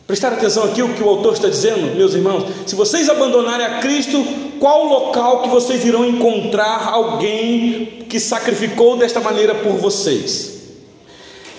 Prestar 0.05 0.33
atenção 0.33 0.63
aqui 0.63 0.81
o 0.81 0.93
que 0.93 1.03
o 1.03 1.09
autor 1.09 1.33
está 1.33 1.49
dizendo, 1.49 1.95
meus 1.95 2.13
irmãos. 2.13 2.43
Se 2.65 2.75
vocês 2.75 3.09
abandonarem 3.09 3.65
a 3.65 3.79
Cristo, 3.79 4.23
qual 4.59 4.85
local 4.85 5.43
que 5.43 5.49
vocês 5.49 5.85
irão 5.85 6.05
encontrar 6.05 6.87
alguém 6.87 8.05
que 8.09 8.19
sacrificou 8.19 8.97
desta 8.97 9.19
maneira 9.19 9.55
por 9.55 9.73
vocês? 9.73 10.58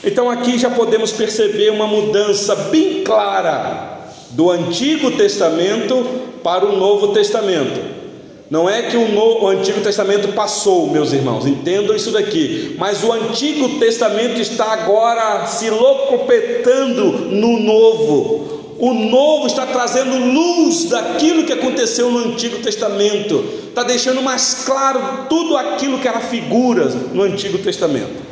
Então 0.03 0.31
aqui 0.31 0.59
já 0.59 0.71
podemos 0.71 1.13
perceber 1.13 1.71
uma 1.71 1.87
mudança 1.87 2.55
bem 2.55 3.03
clara 3.05 4.01
do 4.31 4.51
Antigo 4.51 5.11
Testamento 5.11 6.05
para 6.43 6.65
o 6.65 6.77
Novo 6.77 7.09
Testamento. 7.09 8.01
Não 8.49 8.69
é 8.69 8.83
que 8.83 8.97
o, 8.97 9.43
o 9.43 9.47
Antigo 9.47 9.81
Testamento 9.81 10.29
passou, 10.33 10.89
meus 10.89 11.13
irmãos, 11.13 11.47
entendam 11.47 11.95
isso 11.95 12.11
daqui, 12.11 12.75
mas 12.79 13.05
o 13.05 13.13
Antigo 13.13 13.79
Testamento 13.79 14.41
está 14.41 14.73
agora 14.73 15.47
se 15.47 15.69
locupetando 15.69 17.05
no 17.31 17.61
Novo. 17.61 18.51
O 18.79 18.95
novo 18.95 19.47
está 19.47 19.67
trazendo 19.67 20.17
luz 20.17 20.87
daquilo 20.87 21.45
que 21.45 21.53
aconteceu 21.53 22.11
no 22.11 22.31
Antigo 22.31 22.61
Testamento, 22.61 23.45
está 23.69 23.83
deixando 23.83 24.23
mais 24.23 24.65
claro 24.65 25.27
tudo 25.29 25.55
aquilo 25.55 25.99
que 25.99 26.09
era 26.09 26.21
figuras 26.21 26.95
no 27.13 27.23
Antigo 27.23 27.59
Testamento. 27.59 28.30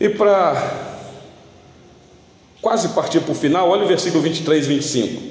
E 0.00 0.08
para 0.08 0.92
quase 2.60 2.88
partir 2.88 3.20
para 3.20 3.32
o 3.32 3.34
final, 3.34 3.68
olha 3.68 3.84
o 3.84 3.88
versículo 3.88 4.22
23 4.22 4.64
e 4.64 4.68
25. 4.68 5.22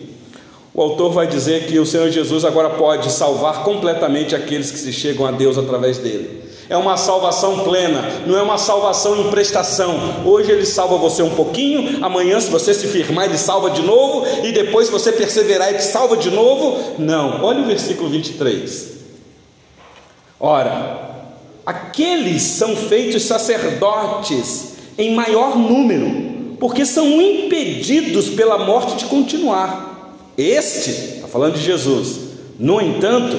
O 0.73 0.81
autor 0.81 1.11
vai 1.11 1.27
dizer 1.27 1.67
que 1.67 1.77
o 1.77 1.85
Senhor 1.85 2.09
Jesus 2.09 2.43
agora 2.43 2.71
pode 2.71 3.11
salvar 3.11 3.63
completamente 3.63 4.35
aqueles 4.35 4.71
que 4.71 4.77
se 4.79 4.91
chegam 4.91 5.25
a 5.25 5.31
Deus 5.31 5.57
através 5.57 5.99
dele. 5.99 6.41
É 6.69 6.75
uma 6.75 6.97
salvação 6.97 7.59
plena, 7.59 8.01
não 8.25 8.37
é 8.37 8.41
uma 8.41 8.57
salvação 8.57 9.15
em 9.19 9.29
prestação. 9.29 10.23
Hoje 10.25 10.51
ele 10.51 10.65
salva 10.65 10.97
você 10.97 11.21
um 11.21 11.35
pouquinho, 11.35 12.03
amanhã, 12.03 12.39
se 12.39 12.49
você 12.49 12.73
se 12.73 12.87
firmar, 12.87 13.25
ele 13.25 13.37
salva 13.37 13.69
de 13.69 13.81
novo, 13.83 14.25
e 14.43 14.51
depois, 14.51 14.87
se 14.87 14.91
você 14.91 15.11
perseverar, 15.11 15.69
ele 15.69 15.79
salva 15.79 16.17
de 16.17 16.31
novo. 16.31 16.95
Não, 16.97 17.43
olha 17.43 17.61
o 17.61 17.65
versículo 17.65 18.09
23. 18.09 18.93
Ora, 20.39 21.12
aqueles 21.65 22.41
são 22.41 22.75
feitos 22.75 23.23
sacerdotes 23.23 24.73
em 24.97 25.13
maior 25.13 25.57
número, 25.57 26.55
porque 26.59 26.85
são 26.85 27.21
impedidos 27.21 28.29
pela 28.29 28.57
morte 28.57 28.97
de 28.97 29.05
continuar. 29.05 30.17
Este, 30.37 30.89
está 31.15 31.27
falando 31.27 31.55
de 31.55 31.63
Jesus, 31.63 32.19
no 32.59 32.81
entanto, 32.81 33.37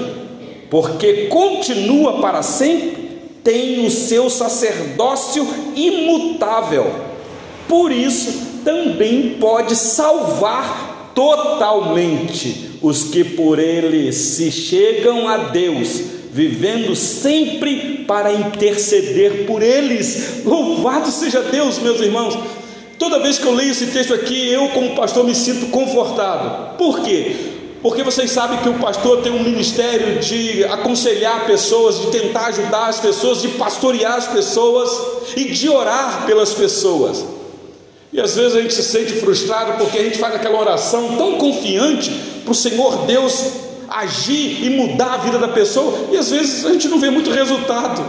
porque 0.70 1.26
continua 1.26 2.20
para 2.20 2.42
sempre, 2.42 3.04
tem 3.42 3.86
o 3.86 3.90
seu 3.90 4.30
sacerdócio 4.30 5.46
imutável, 5.76 6.92
por 7.68 7.92
isso 7.92 8.54
também 8.64 9.36
pode 9.38 9.76
salvar 9.76 11.12
totalmente 11.14 12.78
os 12.80 13.04
que 13.04 13.22
por 13.22 13.58
ele 13.58 14.12
se 14.12 14.50
chegam 14.50 15.28
a 15.28 15.36
Deus, 15.36 16.13
vivendo 16.34 16.96
sempre 16.96 18.04
para 18.08 18.32
interceder 18.32 19.46
por 19.46 19.62
eles. 19.62 20.42
Louvado 20.44 21.08
seja 21.08 21.40
Deus, 21.40 21.78
meus 21.78 22.00
irmãos. 22.00 22.36
Toda 22.98 23.20
vez 23.20 23.38
que 23.38 23.46
eu 23.46 23.54
leio 23.54 23.70
esse 23.70 23.86
texto 23.86 24.12
aqui, 24.12 24.48
eu, 24.50 24.68
como 24.70 24.96
pastor, 24.96 25.24
me 25.24 25.32
sinto 25.32 25.66
confortado. 25.66 26.76
Por 26.76 27.02
quê? 27.02 27.36
Porque 27.80 28.02
vocês 28.02 28.32
sabem 28.32 28.58
que 28.58 28.68
o 28.68 28.80
pastor 28.80 29.22
tem 29.22 29.30
um 29.30 29.44
ministério 29.44 30.18
de 30.18 30.64
aconselhar 30.64 31.46
pessoas, 31.46 32.00
de 32.00 32.06
tentar 32.08 32.46
ajudar 32.46 32.88
as 32.88 32.98
pessoas, 32.98 33.40
de 33.40 33.48
pastorear 33.48 34.14
as 34.14 34.26
pessoas 34.26 34.90
e 35.36 35.52
de 35.52 35.68
orar 35.68 36.26
pelas 36.26 36.52
pessoas. 36.52 37.24
E 38.12 38.20
às 38.20 38.34
vezes 38.34 38.56
a 38.56 38.60
gente 38.60 38.74
se 38.74 38.82
sente 38.82 39.12
frustrado 39.12 39.74
porque 39.78 39.98
a 39.98 40.02
gente 40.02 40.18
faz 40.18 40.34
aquela 40.34 40.58
oração 40.58 41.16
tão 41.16 41.38
confiante 41.38 42.10
para 42.42 42.50
o 42.50 42.54
Senhor 42.54 43.06
Deus 43.06 43.63
agir 44.00 44.64
e 44.64 44.70
mudar 44.70 45.14
a 45.14 45.16
vida 45.18 45.38
da 45.38 45.48
pessoa, 45.48 46.08
e 46.12 46.16
às 46.16 46.30
vezes 46.30 46.64
a 46.64 46.72
gente 46.72 46.88
não 46.88 46.98
vê 46.98 47.10
muito 47.10 47.30
resultado, 47.30 48.04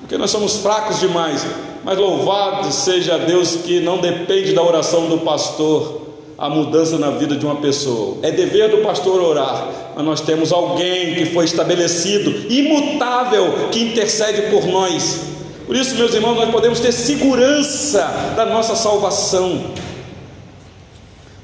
porque 0.00 0.16
nós 0.16 0.30
somos 0.30 0.58
fracos 0.58 1.00
demais. 1.00 1.44
Mas 1.84 1.98
louvado 1.98 2.72
seja 2.72 3.16
Deus 3.16 3.56
que 3.64 3.78
não 3.78 3.98
depende 3.98 4.52
da 4.52 4.60
oração 4.60 5.08
do 5.08 5.18
pastor 5.18 6.02
a 6.38 6.50
mudança 6.50 6.98
na 6.98 7.10
vida 7.10 7.36
de 7.36 7.46
uma 7.46 7.56
pessoa. 7.56 8.18
É 8.22 8.30
dever 8.30 8.70
do 8.70 8.78
pastor 8.78 9.20
orar, 9.20 9.68
mas 9.94 10.04
nós 10.04 10.20
temos 10.20 10.52
alguém 10.52 11.14
que 11.14 11.26
foi 11.26 11.44
estabelecido, 11.44 12.52
imutável, 12.52 13.68
que 13.70 13.80
intercede 13.80 14.50
por 14.50 14.66
nós. 14.66 15.20
Por 15.66 15.74
isso, 15.74 15.94
meus 15.96 16.14
irmãos, 16.14 16.36
nós 16.36 16.50
podemos 16.50 16.78
ter 16.78 16.92
segurança 16.92 18.34
da 18.36 18.44
nossa 18.44 18.76
salvação. 18.76 19.64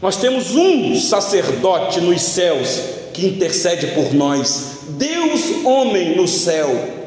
Nós 0.02 0.16
temos 0.16 0.54
um 0.54 0.94
sacerdote 0.96 2.00
nos 2.00 2.20
céus 2.20 2.80
que 3.14 3.24
intercede 3.24 3.88
por 3.88 4.12
nós, 4.12 4.80
Deus, 4.98 5.64
homem 5.64 6.16
no 6.16 6.26
céu 6.28 7.00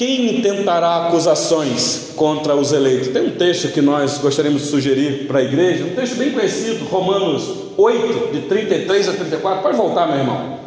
quem 0.00 0.38
intentará 0.38 1.08
acusações 1.08 2.12
contra 2.16 2.56
os 2.56 2.72
eleitos? 2.72 3.08
Tem 3.08 3.20
um 3.20 3.32
texto 3.32 3.68
que 3.68 3.82
nós 3.82 4.16
gostaríamos 4.16 4.62
de 4.62 4.68
sugerir 4.68 5.26
para 5.26 5.40
a 5.40 5.42
igreja, 5.42 5.84
um 5.84 5.94
texto 5.94 6.16
bem 6.16 6.30
conhecido, 6.30 6.86
Romanos 6.86 7.74
8, 7.76 8.32
de 8.32 8.40
33 8.46 9.08
a 9.10 9.12
34. 9.12 9.62
Pode 9.62 9.76
voltar, 9.76 10.06
meu 10.06 10.16
irmão. 10.16 10.60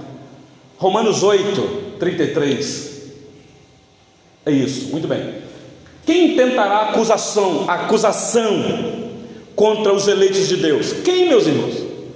Romanos 0.77 1.23
8, 1.23 1.95
33. 1.97 3.11
É 4.45 4.51
isso, 4.51 4.91
muito 4.91 5.07
bem. 5.07 5.33
Quem 6.05 6.33
intentará 6.33 6.89
acusação, 6.89 7.65
acusação 7.67 9.02
contra 9.55 9.93
os 9.93 10.07
eleitos 10.07 10.47
de 10.47 10.57
Deus? 10.57 10.93
Quem, 11.03 11.27
meus 11.27 11.47
irmãos? 11.47 11.75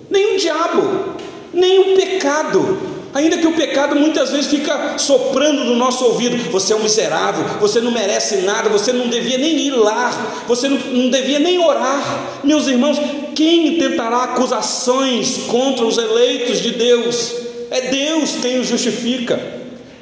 Nenhum 0.09 0.37
diabo, 0.37 1.15
nenhum 1.53 1.95
pecado 1.95 2.97
Ainda 3.17 3.37
que 3.37 3.47
o 3.47 3.53
pecado 3.53 3.95
muitas 3.95 4.29
vezes 4.29 4.45
fica 4.45 4.95
soprando 4.99 5.63
no 5.63 5.75
nosso 5.75 6.05
ouvido: 6.05 6.51
você 6.51 6.73
é 6.73 6.75
um 6.75 6.83
miserável, 6.83 7.43
você 7.59 7.81
não 7.81 7.89
merece 7.89 8.37
nada, 8.37 8.69
você 8.69 8.93
não 8.93 9.07
devia 9.07 9.39
nem 9.39 9.57
ir 9.57 9.71
lá, 9.71 10.43
você 10.47 10.69
não, 10.69 10.77
não 10.77 11.09
devia 11.09 11.39
nem 11.39 11.57
orar. 11.57 12.41
Meus 12.43 12.67
irmãos, 12.67 12.99
quem 13.33 13.79
tentará 13.79 14.25
acusações 14.25 15.39
contra 15.47 15.83
os 15.83 15.97
eleitos 15.97 16.61
de 16.61 16.73
Deus? 16.73 17.33
É 17.71 17.89
Deus 17.89 18.35
quem 18.39 18.59
os 18.59 18.67
justifica. 18.67 19.41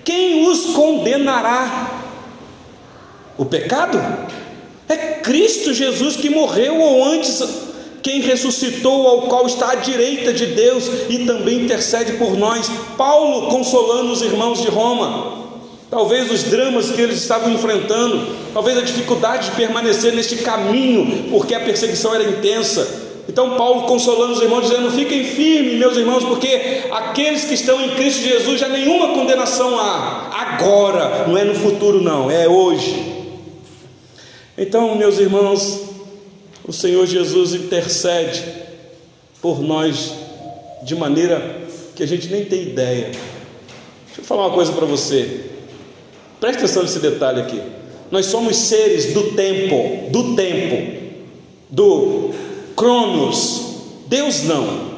Quem 0.03 0.49
os 0.49 0.73
condenará? 0.73 2.01
O 3.37 3.45
pecado? 3.45 3.97
É 4.87 4.95
Cristo 4.95 5.73
Jesus 5.73 6.15
que 6.15 6.29
morreu 6.29 6.79
ou 6.79 7.03
antes 7.03 7.41
quem 8.05 8.21
ressuscitou, 8.21 9.07
ao 9.07 9.21
qual 9.23 9.47
está 9.47 9.71
à 9.71 9.75
direita 9.75 10.31
de 10.31 10.45
Deus 10.45 10.87
e 11.09 11.25
também 11.25 11.61
intercede 11.61 12.13
por 12.13 12.37
nós. 12.37 12.69
Paulo 12.95 13.47
consolando 13.47 14.11
os 14.11 14.21
irmãos 14.21 14.61
de 14.61 14.67
Roma. 14.67 15.43
Talvez 15.89 16.29
os 16.31 16.43
dramas 16.43 16.91
que 16.91 17.01
eles 17.01 17.17
estavam 17.17 17.51
enfrentando, 17.51 18.27
talvez 18.53 18.77
a 18.77 18.81
dificuldade 18.81 19.49
de 19.49 19.55
permanecer 19.55 20.13
neste 20.13 20.35
caminho, 20.37 21.29
porque 21.31 21.55
a 21.55 21.59
perseguição 21.59 22.13
era 22.13 22.23
intensa. 22.23 23.05
Então, 23.27 23.57
Paulo 23.57 23.87
consolando 23.87 24.33
os 24.33 24.41
irmãos, 24.41 24.69
dizendo: 24.69 24.91
Fiquem 24.91 25.23
firmes, 25.23 25.79
meus 25.79 25.97
irmãos, 25.97 26.23
porque 26.23 26.83
aqueles 26.91 27.45
que 27.45 27.55
estão 27.55 27.81
em 27.81 27.89
Cristo 27.95 28.21
Jesus 28.21 28.59
já 28.59 28.67
nenhuma 28.67 29.15
condenação 29.15 29.79
há, 29.79 30.29
agora, 30.31 31.25
não 31.27 31.35
é 31.35 31.43
no 31.43 31.55
futuro, 31.55 32.03
não, 32.03 32.29
é 32.29 32.47
hoje. 32.47 33.14
Então, 34.57 34.95
meus 34.95 35.19
irmãos, 35.19 35.81
o 36.65 36.71
Senhor 36.71 37.05
Jesus 37.05 37.53
intercede 37.53 38.41
por 39.41 39.61
nós 39.61 40.13
de 40.83 40.95
maneira 40.95 41.63
que 41.93 42.01
a 42.01 42.07
gente 42.07 42.27
nem 42.27 42.45
tem 42.45 42.61
ideia. 42.61 43.11
Deixa 44.07 44.21
eu 44.21 44.23
falar 44.23 44.47
uma 44.47 44.55
coisa 44.55 44.71
para 44.71 44.85
você. 44.85 45.41
Preste 46.39 46.59
atenção 46.59 46.83
nesse 46.83 46.99
detalhe 46.99 47.41
aqui. 47.41 47.61
Nós 48.09 48.27
somos 48.27 48.55
seres 48.55 49.13
do 49.13 49.31
tempo, 49.31 50.09
do 50.09 50.35
tempo, 50.35 51.03
do 51.69 52.31
Cronos. 52.77 53.61
Deus 54.07 54.43
não. 54.43 54.95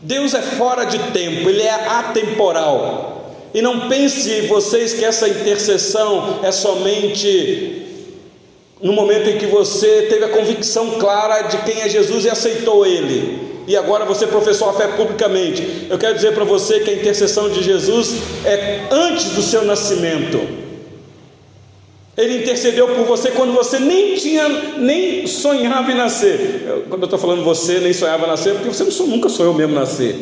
Deus 0.00 0.32
é 0.32 0.42
fora 0.42 0.84
de 0.84 0.98
tempo, 1.10 1.48
ele 1.48 1.62
é 1.62 1.72
atemporal. 1.72 3.34
E 3.52 3.60
não 3.60 3.88
pense 3.88 4.42
vocês 4.42 4.94
que 4.94 5.04
essa 5.04 5.28
intercessão 5.28 6.40
é 6.42 6.52
somente 6.52 7.82
no 8.82 8.92
momento 8.92 9.30
em 9.30 9.38
que 9.38 9.46
você 9.46 10.08
teve 10.10 10.24
a 10.24 10.28
convicção 10.28 10.98
clara 10.98 11.42
de 11.42 11.58
quem 11.58 11.80
é 11.82 11.88
Jesus 11.88 12.24
e 12.24 12.30
aceitou 12.30 12.84
Ele. 12.84 13.52
e 13.64 13.76
agora 13.76 14.04
você 14.04 14.26
professou 14.26 14.68
a 14.68 14.72
fé 14.72 14.88
publicamente. 14.88 15.86
Eu 15.88 15.96
quero 15.96 16.16
dizer 16.16 16.34
para 16.34 16.42
você 16.42 16.80
que 16.80 16.90
a 16.90 16.94
intercessão 16.94 17.48
de 17.48 17.62
Jesus 17.62 18.16
é 18.44 18.80
antes 18.90 19.26
do 19.30 19.40
seu 19.40 19.64
nascimento. 19.64 20.40
Ele 22.16 22.38
intercedeu 22.38 22.88
por 22.88 23.06
você 23.06 23.30
quando 23.30 23.52
você 23.52 23.78
nem 23.78 24.16
tinha, 24.16 24.48
nem 24.76 25.26
sonhava 25.28 25.92
em 25.92 25.94
nascer. 25.94 26.64
Eu, 26.66 26.82
quando 26.88 27.02
eu 27.02 27.06
estou 27.06 27.18
falando 27.18 27.44
você, 27.44 27.78
nem 27.78 27.92
sonhava 27.92 28.26
em 28.26 28.28
nascer, 28.28 28.54
porque 28.54 28.68
você 28.68 28.84
não, 28.84 29.06
nunca 29.06 29.28
sonhou 29.28 29.54
mesmo 29.54 29.74
nascer. 29.74 30.16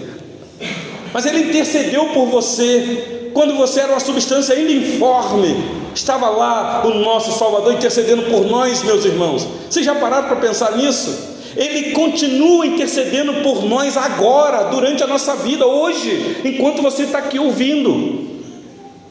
Mas 1.12 1.24
ele 1.24 1.48
intercedeu 1.48 2.10
por 2.10 2.26
você 2.26 3.30
quando 3.32 3.56
você 3.56 3.80
era 3.80 3.92
uma 3.92 4.00
substância 4.00 4.54
ainda 4.54 4.70
informe. 4.70 5.79
Estava 5.94 6.28
lá 6.28 6.82
o 6.86 6.94
nosso 6.94 7.36
Salvador 7.38 7.74
intercedendo 7.74 8.22
por 8.24 8.46
nós, 8.46 8.82
meus 8.82 9.04
irmãos. 9.04 9.46
Vocês 9.68 9.84
já 9.84 9.94
pararam 9.94 10.28
para 10.28 10.36
pensar 10.36 10.76
nisso? 10.76 11.30
Ele 11.56 11.90
continua 11.90 12.66
intercedendo 12.66 13.34
por 13.42 13.64
nós 13.64 13.96
agora, 13.96 14.64
durante 14.64 15.02
a 15.02 15.06
nossa 15.06 15.34
vida, 15.36 15.66
hoje, 15.66 16.36
enquanto 16.44 16.80
você 16.80 17.02
está 17.02 17.18
aqui 17.18 17.38
ouvindo. 17.38 18.28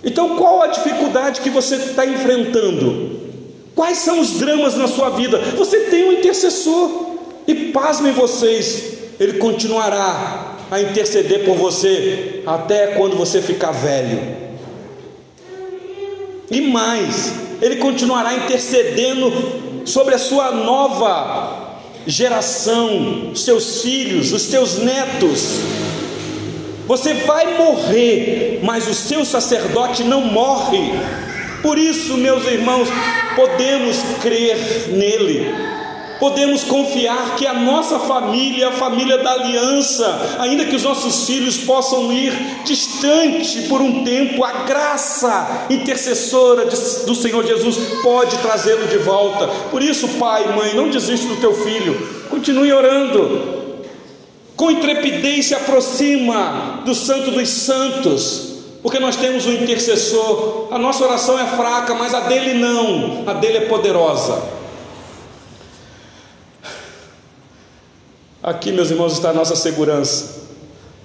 Então, 0.04 0.38
qual 0.38 0.62
a 0.62 0.68
dificuldade 0.68 1.42
que 1.42 1.50
você 1.50 1.76
está 1.76 2.06
enfrentando? 2.06 3.20
Quais 3.76 3.98
são 3.98 4.20
os 4.20 4.40
dramas 4.40 4.76
na 4.76 4.88
sua 4.88 5.10
vida? 5.10 5.38
Você 5.58 5.82
tem 5.82 6.06
um 6.06 6.14
intercessor, 6.14 7.10
e 7.50 7.72
pasmem 7.72 8.14
vocês, 8.14 8.94
ele 9.20 9.40
continuará 9.40 10.56
a 10.70 10.80
interceder 10.80 11.46
por 11.46 11.56
você 11.56 12.44
até 12.46 12.88
quando 12.88 13.18
você 13.18 13.42
ficar 13.42 13.72
velho. 13.72 14.49
E 16.52 16.62
mais, 16.62 17.34
ele 17.62 17.76
continuará 17.78 18.34
intercedendo 18.34 19.32
sobre 19.86 20.16
a 20.16 20.20
sua 20.20 20.52
nova 20.52 21.78
geração, 22.08 23.32
seus 23.36 23.82
filhos, 23.82 24.32
os 24.32 24.48
teus 24.48 24.80
netos. 24.80 25.60
Você 26.88 27.14
vai 27.14 27.56
morrer, 27.58 28.62
mas 28.64 28.88
o 28.88 28.94
seu 28.96 29.24
sacerdote 29.24 30.04
não 30.04 30.22
morre. 30.22 30.92
Por 31.62 31.78
isso, 31.78 32.18
meus 32.18 32.46
irmãos, 32.48 32.88
podemos 33.36 33.98
crer 34.22 34.88
nele. 34.90 35.54
Podemos 36.20 36.64
confiar 36.64 37.36
que 37.38 37.48
a 37.48 37.54
nossa 37.54 38.00
família 38.00 38.70
a 38.70 38.72
família 38.72 39.18
da 39.18 39.32
aliança, 39.32 40.38
ainda 40.40 40.66
que 40.66 40.76
os 40.76 40.84
nossos 40.84 41.26
filhos 41.26 41.58
possam 41.58 42.12
ir 42.12 42.34
distante 42.66 43.64
por 43.64 43.82
um 43.82 44.04
tempo, 44.04 44.44
a 44.44 44.64
graça 44.64 45.66
intercessora 45.70 46.66
do 47.06 47.16
Senhor 47.16 47.46
Jesus 47.46 47.78
pode 48.02 48.38
trazê-lo 48.38 48.88
de 48.88 48.98
volta. 48.98 49.48
Por 49.72 49.82
isso, 49.82 50.08
pai, 50.20 50.54
mãe, 50.56 50.76
não 50.76 50.90
desista 50.90 51.28
do 51.28 51.38
teu 51.38 51.54
filho, 51.54 51.96
continue 52.30 52.72
orando. 52.72 53.60
Com 54.56 54.72
intrepidez 54.72 55.48
se 55.48 55.56
aproxima 55.56 56.82
do 56.86 56.94
Santo 56.94 57.32
dos 57.32 57.48
Santos, 57.48 58.56
porque 58.82 59.00
nós 59.00 59.16
temos 59.16 59.46
um 59.46 59.54
intercessor. 59.54 60.68
A 60.70 60.78
nossa 60.78 61.04
oração 61.04 61.40
é 61.40 61.46
fraca, 61.46 61.96
mas 61.96 62.14
a 62.14 62.22
dele 62.22 62.56
não, 62.56 63.24
a 63.26 63.34
dele 63.34 63.60
é 63.60 63.62
poderosa. 63.62 64.59
Aqui, 68.42 68.72
meus 68.72 68.90
irmãos, 68.90 69.14
está 69.14 69.32
a 69.32 69.34
nossa 69.34 69.56
segurança. 69.56 70.40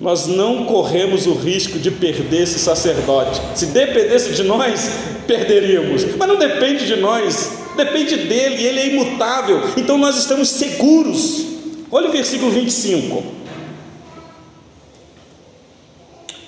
Nós 0.00 0.26
não 0.26 0.64
corremos 0.64 1.26
o 1.26 1.34
risco 1.34 1.78
de 1.78 1.90
perder 1.90 2.42
esse 2.42 2.58
sacerdote. 2.58 3.40
Se 3.54 3.66
dependesse 3.66 4.32
de 4.32 4.42
nós, 4.44 4.90
perderíamos. 5.26 6.04
Mas 6.16 6.28
não 6.28 6.36
depende 6.36 6.86
de 6.86 6.96
nós, 6.96 7.52
depende 7.76 8.16
dele, 8.16 8.64
ele 8.64 8.80
é 8.80 8.88
imutável. 8.88 9.62
Então 9.76 9.98
nós 9.98 10.16
estamos 10.16 10.48
seguros. 10.48 11.44
Olha 11.90 12.08
o 12.08 12.12
versículo 12.12 12.50
25. 12.50 13.22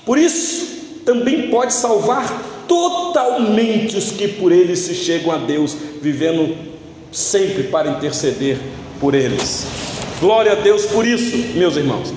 Por 0.05 0.19
isso, 0.19 0.67
também 1.05 1.51
pode 1.51 1.73
salvar 1.73 2.65
totalmente 2.69 3.97
os 3.97 4.11
que 4.11 4.29
por 4.29 4.53
ele 4.53 4.77
se 4.77 4.95
chegam 4.95 5.33
a 5.33 5.37
Deus, 5.37 5.77
vivendo 6.01 6.57
sempre 7.11 7.65
para 7.65 7.91
interceder 7.91 8.59
por 9.01 9.15
eles. 9.15 9.86
Glória 10.21 10.53
a 10.53 10.55
Deus 10.55 10.87
por 10.87 11.07
isso, 11.07 11.37
meus 11.55 11.77
irmãos. 11.77 12.13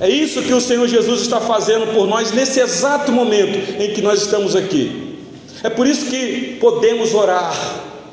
É 0.00 0.08
isso 0.08 0.42
que 0.42 0.52
o 0.52 0.60
Senhor 0.60 0.88
Jesus 0.88 1.22
está 1.22 1.40
fazendo 1.40 1.94
por 1.94 2.08
nós 2.08 2.32
nesse 2.32 2.58
exato 2.58 3.12
momento 3.12 3.80
em 3.80 3.92
que 3.92 4.02
nós 4.02 4.22
estamos 4.22 4.56
aqui. 4.56 5.16
É 5.62 5.70
por 5.70 5.86
isso 5.86 6.06
que 6.06 6.58
podemos 6.60 7.14
orar, 7.14 7.54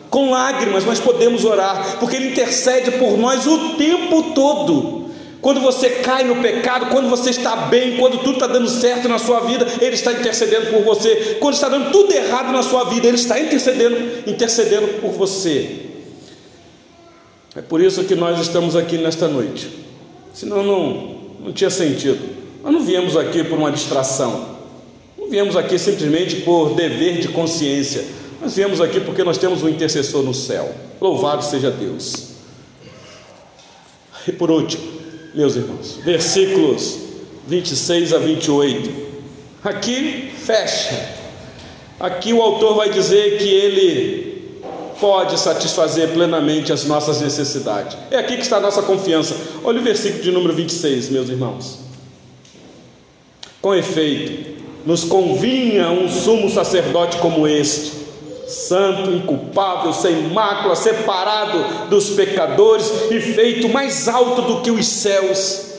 com 0.10 0.30
lágrimas, 0.30 0.86
mas 0.86 1.00
podemos 1.00 1.44
orar, 1.44 1.98
porque 2.00 2.16
Ele 2.16 2.30
intercede 2.30 2.92
por 2.92 3.18
nós 3.18 3.48
o 3.48 3.76
tempo 3.76 4.34
todo. 4.36 5.10
Quando 5.42 5.60
você 5.60 5.90
cai 5.90 6.24
no 6.24 6.36
pecado, 6.36 6.86
quando 6.92 7.10
você 7.10 7.32
está 7.32 7.56
bem, 7.56 7.98
quando 7.98 8.20
tudo 8.20 8.34
está 8.34 8.46
dando 8.46 8.70
certo 8.70 9.10
na 9.10 9.18
sua 9.18 9.40
vida, 9.40 9.68
Ele 9.82 9.96
está 9.96 10.14
intercedendo 10.14 10.68
por 10.68 10.84
você. 10.84 11.38
Quando 11.40 11.56
está 11.56 11.68
dando 11.68 11.92
tudo 11.92 12.14
errado 12.14 12.52
na 12.52 12.62
sua 12.62 12.84
vida, 12.84 13.08
Ele 13.08 13.18
está 13.18 13.40
intercedendo, 13.40 13.98
intercedendo 14.28 15.02
por 15.02 15.10
você. 15.12 15.91
É 17.56 17.62
por 17.62 17.82
isso 17.82 18.04
que 18.06 18.16
nós 18.16 18.40
estamos 18.40 18.76
aqui 18.76 18.98
nesta 18.98 19.28
noite. 19.28 19.70
Senão 20.34 20.64
não, 20.64 21.16
não 21.46 21.54
tinha 21.54 21.70
sentido. 21.70 22.20
Nós 22.64 22.72
não 22.72 22.82
viemos 22.82 23.18
aqui 23.18 23.44
por 23.44 23.58
uma 23.58 23.72
distração. 23.72 24.58
Não 25.18 25.30
viemos 25.30 25.58
aqui 25.58 25.78
simplesmente 25.78 26.38
por 26.38 26.76
dever 26.76 27.20
de 27.20 27.28
consciência. 27.28 28.06
Nós 28.42 28.56
viemos 28.56 28.80
aqui 28.80 29.00
porque 29.00 29.24
nós 29.24 29.38
temos 29.38 29.64
um 29.64 29.70
intercessor 29.70 30.24
no 30.24 30.34
céu. 30.34 30.74
Louvado 31.00 31.44
seja 31.44 31.70
Deus. 31.70 32.32
E 34.28 34.32
por 34.32 34.50
último, 34.50 34.84
meus 35.34 35.56
irmãos, 35.56 36.00
versículos 36.04 37.00
26 37.48 38.14
a 38.14 38.20
28. 38.20 39.12
Aqui 39.64 40.32
fecha. 40.38 41.16
Aqui 42.00 42.34
o 42.34 42.42
autor 42.42 42.76
vai 42.76 42.90
dizer 42.90 43.38
que 43.38 43.48
ele 43.48 44.21
pode 45.02 45.38
satisfazer 45.40 46.10
plenamente 46.10 46.72
as 46.72 46.86
nossas 46.86 47.20
necessidades. 47.20 47.98
É 48.12 48.18
aqui 48.18 48.38
que 48.38 48.44
está 48.44 48.58
a 48.58 48.62
nossa 48.62 48.84
confiança. 48.84 49.36
Olha 49.64 49.82
o 49.82 49.84
versículo 49.84 50.24
de 50.24 50.32
número 50.32 50.54
26, 50.54 51.10
meus 51.10 51.28
irmãos. 51.28 51.80
Com 53.60 53.74
efeito, 53.76 54.62
nos 54.86 55.04
convinha 55.04 55.90
um 55.90 56.08
sumo 56.08 56.50
sacerdote 56.50 57.18
como 57.18 57.48
este, 57.48 57.92
santo, 58.48 59.12
inculpável, 59.12 59.92
sem 59.92 60.30
mácula, 60.30 60.76
separado 60.76 61.88
dos 61.90 62.12
pecadores 62.12 62.92
e 63.10 63.20
feito 63.20 63.68
mais 63.70 64.08
alto 64.08 64.44
do 64.44 64.62
que 64.62 64.70
os 64.70 64.86
céus. 64.88 65.71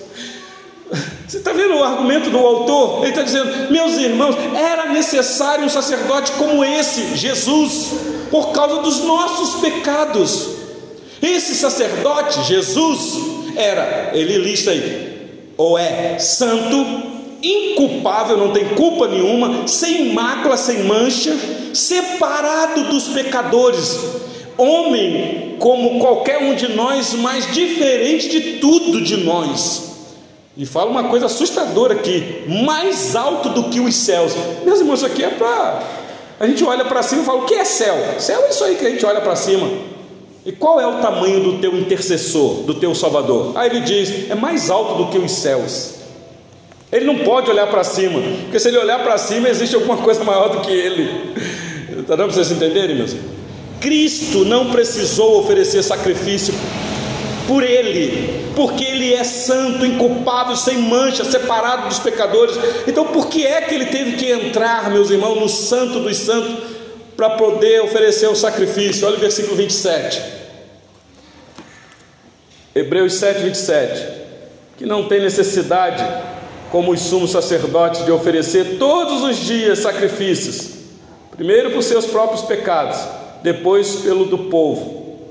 Você 1.33 1.39
está 1.39 1.51
vendo 1.55 1.77
o 1.77 1.83
argumento 1.83 2.29
do 2.29 2.37
autor? 2.37 2.99
Ele 2.99 3.09
está 3.09 3.23
dizendo, 3.23 3.73
meus 3.73 3.95
irmãos, 3.95 4.37
era 4.55 4.93
necessário 4.93 5.65
um 5.65 5.69
sacerdote 5.71 6.31
como 6.33 6.63
esse, 6.63 7.17
Jesus 7.17 7.89
por 8.31 8.53
causa 8.53 8.83
dos 8.83 9.03
nossos 9.05 9.63
pecados. 9.63 10.49
Esse 11.23 11.55
sacerdote, 11.55 12.43
Jesus, 12.43 13.17
era, 13.57 14.11
ele 14.13 14.37
lista 14.37 14.73
aí, 14.73 15.31
ou 15.57 15.79
é 15.79 16.19
santo, 16.19 16.77
inculpável, 17.43 18.37
não 18.37 18.53
tem 18.53 18.67
culpa 18.75 19.09
nenhuma, 19.09 19.67
sem 19.67 20.13
mácula, 20.13 20.59
sem 20.59 20.85
mancha, 20.85 21.35
separado 21.73 22.91
dos 22.91 23.09
pecadores, 23.09 23.99
homem 24.59 25.57
como 25.59 25.99
qualquer 25.99 26.43
um 26.43 26.55
de 26.55 26.69
nós, 26.75 27.15
mas 27.15 27.51
diferente 27.55 28.29
de 28.29 28.41
tudo 28.59 29.01
de 29.01 29.17
nós. 29.17 29.92
E 30.57 30.67
fala 30.67 30.91
uma 30.91 31.05
coisa 31.05 31.27
assustadora 31.27 31.95
aqui: 31.95 32.45
mais 32.65 33.17
alto 33.17 33.51
do 33.51 33.65
que 33.71 33.81
os 33.81 33.95
céus. 33.95 34.33
Meus 34.65 34.81
irmãos, 34.81 34.97
isso 34.97 35.07
aqui 35.07 35.25
é 35.25 35.31
para 35.31 35.83
a 36.43 36.47
gente 36.49 36.65
olha 36.65 36.85
para 36.85 37.03
cima 37.05 37.23
e 37.23 37.25
fala: 37.25 37.39
o 37.43 37.45
que 37.45 37.55
é 37.55 37.65
céu? 37.65 37.97
Céu 38.19 38.43
é 38.43 38.51
isso 38.51 38.65
aí 38.65 38.75
que 38.75 38.85
a 38.85 38.91
gente 38.91 39.07
olha 39.07 39.21
para 39.21 39.37
cima. 39.37 39.69
E 40.45 40.51
qual 40.51 40.81
é 40.81 40.87
o 40.87 41.01
tamanho 41.01 41.41
do 41.41 41.59
teu 41.59 41.73
intercessor, 41.79 42.65
do 42.65 42.75
teu 42.75 42.95
Salvador? 42.97 43.53
Aí 43.55 43.71
ele 43.71 43.81
diz: 43.81 44.29
é 44.29 44.35
mais 44.35 44.69
alto 44.69 45.05
do 45.05 45.11
que 45.11 45.19
os 45.19 45.31
céus. 45.31 45.95
Ele 46.91 47.07
não 47.07 47.21
pode 47.21 47.49
olhar 47.49 47.69
para 47.69 47.85
cima, 47.85 48.21
porque 48.43 48.59
se 48.59 48.69
ele 48.69 48.77
olhar 48.77 49.03
para 49.05 49.17
cima, 49.17 49.49
existe 49.49 49.77
alguma 49.77 49.97
coisa 49.99 50.25
maior 50.25 50.49
do 50.49 50.61
que 50.63 50.73
ele. 50.73 51.33
Está 52.01 52.17
dando 52.17 52.33
para 52.33 52.35
vocês 52.35 52.51
entenderem, 52.51 52.97
meus 52.97 53.13
irmãos? 53.13 53.33
Cristo 53.81 54.45
não 54.45 54.71
precisou 54.71 55.41
oferecer 55.41 55.83
sacrifício 55.85 56.53
por 57.53 57.63
Ele, 57.63 58.51
porque 58.57 58.83
Ele 58.83 59.13
é 59.13 59.23
santo, 59.23 59.85
inculpável, 59.85 60.57
sem 60.57 60.79
mancha, 60.79 61.23
separado 61.23 61.87
dos 61.87 61.99
pecadores. 61.99 62.57
Então, 62.87 63.09
por 63.09 63.27
que 63.27 63.47
é 63.47 63.61
que 63.61 63.75
Ele 63.75 63.85
teve 63.85 64.17
que 64.17 64.31
entrar, 64.31 64.91
meus 64.91 65.11
irmãos, 65.11 65.39
no 65.39 65.51
Santo 65.51 66.01
dos 66.01 66.17
Santos, 66.17 66.65
para 67.15 67.29
poder 67.37 67.83
oferecer 67.83 68.27
o 68.27 68.35
sacrifício? 68.35 69.07
Olha 69.07 69.19
o 69.19 69.21
versículo 69.21 69.55
27. 69.55 70.23
Hebreus 72.75 73.13
7, 73.15 73.43
27. 73.43 74.23
Que 74.79 74.87
não 74.87 75.07
tem 75.07 75.21
necessidade, 75.21 76.03
como 76.71 76.91
os 76.91 77.03
sumos 77.03 77.33
sacerdotes, 77.33 78.03
de 78.07 78.11
oferecer 78.11 78.79
todos 78.79 79.23
os 79.25 79.37
dias 79.37 79.81
sacrifícios, 79.81 80.71
primeiro 81.33 81.71
por 81.73 81.83
seus 81.83 82.07
próprios 82.07 82.41
pecados, 82.41 82.97
depois 83.43 83.97
pelo 83.97 84.25
do 84.25 84.39
povo, 84.39 85.29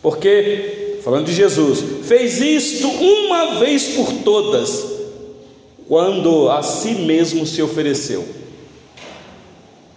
porque 0.00 0.75
falando 1.06 1.26
de 1.26 1.32
Jesus, 1.32 1.84
fez 2.02 2.40
isto 2.40 2.88
uma 2.88 3.60
vez 3.60 3.94
por 3.94 4.12
todas, 4.24 4.84
quando 5.86 6.50
a 6.50 6.64
si 6.64 6.96
mesmo 6.96 7.46
se 7.46 7.62
ofereceu. 7.62 8.24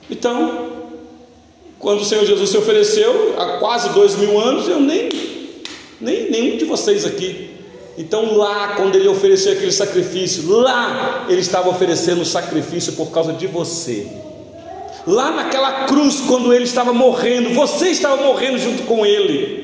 Então, 0.07 0.67
quando 1.79 2.01
o 2.01 2.05
Senhor 2.05 2.23
Jesus 2.27 2.51
se 2.51 2.57
ofereceu, 2.59 3.33
há 3.39 3.57
quase 3.57 3.89
dois 3.89 4.17
mil 4.17 4.39
anos, 4.39 4.67
eu 4.67 4.79
nem, 4.79 5.09
nem 5.99 6.29
nenhum 6.29 6.57
de 6.57 6.65
vocês 6.65 7.03
aqui. 7.03 7.55
Então, 7.97 8.37
lá, 8.37 8.75
quando 8.75 8.95
ele 8.95 9.07
ofereceu 9.07 9.53
aquele 9.53 9.71
sacrifício, 9.71 10.47
lá 10.47 11.25
ele 11.27 11.41
estava 11.41 11.69
oferecendo 11.69 12.21
o 12.21 12.25
sacrifício 12.25 12.93
por 12.93 13.09
causa 13.09 13.33
de 13.33 13.47
você. 13.47 14.05
Lá 15.07 15.31
naquela 15.31 15.85
cruz, 15.85 16.19
quando 16.27 16.53
ele 16.53 16.65
estava 16.65 16.93
morrendo, 16.93 17.55
você 17.55 17.87
estava 17.87 18.21
morrendo 18.21 18.59
junto 18.59 18.83
com 18.83 19.03
ele. 19.03 19.58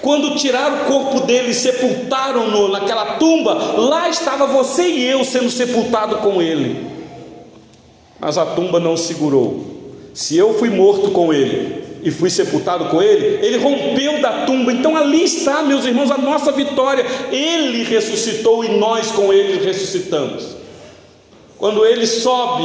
Quando 0.00 0.36
tiraram 0.36 0.82
o 0.82 0.84
corpo 0.86 1.20
dele 1.20 1.50
e 1.50 1.54
sepultaram-no 1.54 2.68
naquela 2.68 3.16
tumba, 3.16 3.54
lá 3.76 4.08
estava 4.08 4.46
você 4.46 4.88
e 4.88 5.04
eu 5.04 5.24
sendo 5.24 5.50
sepultado 5.50 6.16
com 6.16 6.40
ele. 6.40 6.86
Mas 8.20 8.36
a 8.36 8.46
tumba 8.46 8.80
não 8.80 8.96
segurou. 8.96 9.64
Se 10.12 10.36
eu 10.36 10.54
fui 10.54 10.70
morto 10.70 11.10
com 11.10 11.32
ele 11.32 11.84
e 12.02 12.10
fui 12.10 12.30
sepultado 12.30 12.86
com 12.86 13.00
ele, 13.00 13.44
ele 13.44 13.58
rompeu 13.58 14.20
da 14.20 14.44
tumba. 14.44 14.72
Então 14.72 14.96
ali 14.96 15.22
está, 15.22 15.62
meus 15.62 15.84
irmãos, 15.84 16.10
a 16.10 16.18
nossa 16.18 16.50
vitória. 16.52 17.04
Ele 17.30 17.84
ressuscitou 17.84 18.64
e 18.64 18.68
nós 18.78 19.12
com 19.12 19.32
ele 19.32 19.64
ressuscitamos. 19.64 20.56
Quando 21.56 21.84
ele 21.84 22.06
sobe 22.06 22.64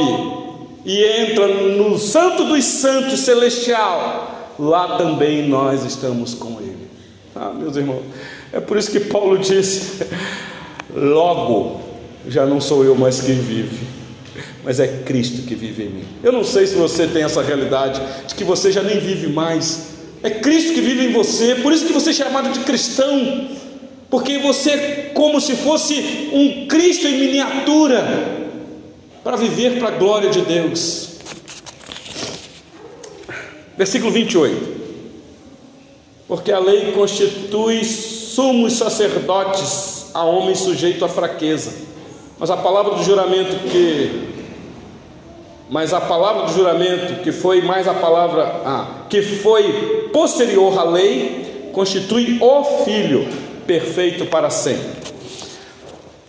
e 0.84 1.02
entra 1.02 1.48
no 1.48 1.98
Santo 1.98 2.44
dos 2.44 2.64
Santos 2.64 3.20
celestial, 3.20 4.52
lá 4.58 4.96
também 4.96 5.48
nós 5.48 5.84
estamos 5.84 6.34
com 6.34 6.60
ele. 6.60 6.83
Ah, 7.36 7.52
meus 7.52 7.74
irmãos, 7.74 8.04
é 8.52 8.60
por 8.60 8.76
isso 8.76 8.92
que 8.92 9.00
Paulo 9.00 9.38
disse: 9.38 10.06
logo 10.94 11.80
já 12.28 12.46
não 12.46 12.60
sou 12.60 12.84
eu 12.84 12.94
mais 12.94 13.20
quem 13.20 13.34
vive, 13.34 13.86
mas 14.62 14.78
é 14.78 14.86
Cristo 15.04 15.42
que 15.42 15.54
vive 15.56 15.82
em 15.82 15.88
mim. 15.88 16.04
Eu 16.22 16.30
não 16.30 16.44
sei 16.44 16.64
se 16.66 16.76
você 16.76 17.08
tem 17.08 17.24
essa 17.24 17.42
realidade 17.42 18.00
de 18.28 18.36
que 18.36 18.44
você 18.44 18.70
já 18.70 18.84
nem 18.84 19.00
vive 19.00 19.26
mais, 19.26 19.94
é 20.22 20.30
Cristo 20.30 20.74
que 20.74 20.80
vive 20.80 21.06
em 21.06 21.12
você, 21.12 21.56
por 21.56 21.72
isso 21.72 21.86
que 21.86 21.92
você 21.92 22.10
é 22.10 22.12
chamado 22.12 22.52
de 22.52 22.60
cristão, 22.60 23.48
porque 24.08 24.38
você 24.38 24.70
é 24.70 25.10
como 25.12 25.40
se 25.40 25.56
fosse 25.56 26.30
um 26.32 26.68
Cristo 26.68 27.08
em 27.08 27.18
miniatura, 27.18 28.46
para 29.24 29.36
viver 29.36 29.80
para 29.80 29.88
a 29.88 29.98
glória 29.98 30.30
de 30.30 30.42
Deus. 30.42 31.14
Versículo 33.76 34.12
28 34.12 34.73
porque 36.26 36.50
a 36.50 36.58
lei 36.58 36.92
constitui 36.92 37.84
sumos 37.84 38.74
sacerdotes 38.74 40.10
a 40.14 40.24
homem 40.24 40.54
sujeito 40.54 41.04
à 41.04 41.08
fraqueza. 41.08 41.72
Mas 42.38 42.50
a 42.50 42.56
palavra 42.56 42.94
do 42.94 43.02
juramento 43.02 43.68
que 43.68 44.34
mas 45.68 45.94
a 45.94 46.00
palavra 46.00 46.44
do 46.44 46.52
juramento 46.52 47.22
que 47.22 47.32
foi 47.32 47.62
mais 47.62 47.88
a 47.88 47.94
palavra 47.94 48.62
ah, 48.64 48.86
que 49.08 49.22
foi 49.22 50.10
posterior 50.12 50.78
à 50.78 50.84
lei 50.84 51.70
constitui 51.72 52.38
o 52.40 52.64
filho 52.84 53.26
perfeito 53.66 54.26
para 54.26 54.50
sempre. 54.50 55.04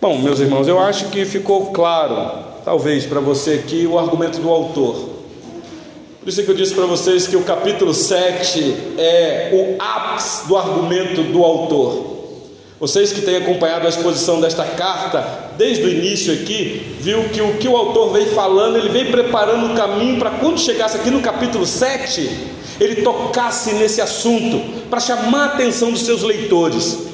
Bom, 0.00 0.18
meus 0.18 0.40
irmãos, 0.40 0.66
eu 0.68 0.78
acho 0.78 1.06
que 1.10 1.24
ficou 1.24 1.66
claro, 1.66 2.44
talvez 2.64 3.06
para 3.06 3.20
você 3.20 3.54
aqui, 3.54 3.86
o 3.86 3.98
argumento 3.98 4.38
do 4.40 4.50
autor. 4.50 5.15
Por 6.26 6.30
isso 6.30 6.42
que 6.42 6.50
eu 6.50 6.56
disse 6.56 6.74
para 6.74 6.86
vocês 6.86 7.28
que 7.28 7.36
o 7.36 7.44
capítulo 7.44 7.94
7 7.94 8.74
é 8.98 9.50
o 9.52 9.80
ápice 9.80 10.48
do 10.48 10.56
argumento 10.56 11.22
do 11.22 11.44
autor. 11.44 12.16
Vocês 12.80 13.12
que 13.12 13.20
têm 13.20 13.36
acompanhado 13.36 13.86
a 13.86 13.88
exposição 13.88 14.40
desta 14.40 14.64
carta 14.64 15.52
desde 15.56 15.84
o 15.84 15.88
início 15.88 16.34
aqui, 16.34 16.96
viu 16.98 17.28
que 17.28 17.40
o 17.40 17.58
que 17.58 17.68
o 17.68 17.76
autor 17.76 18.12
veio 18.12 18.26
falando, 18.30 18.76
ele 18.76 18.88
veio 18.88 19.12
preparando 19.12 19.72
o 19.72 19.76
caminho 19.76 20.18
para 20.18 20.30
quando 20.30 20.58
chegasse 20.58 20.96
aqui 20.96 21.12
no 21.12 21.20
capítulo 21.20 21.64
7, 21.64 22.28
ele 22.80 23.02
tocasse 23.02 23.74
nesse 23.74 24.00
assunto, 24.00 24.82
para 24.90 24.98
chamar 24.98 25.42
a 25.42 25.54
atenção 25.54 25.92
dos 25.92 26.02
seus 26.02 26.24
leitores 26.24 27.06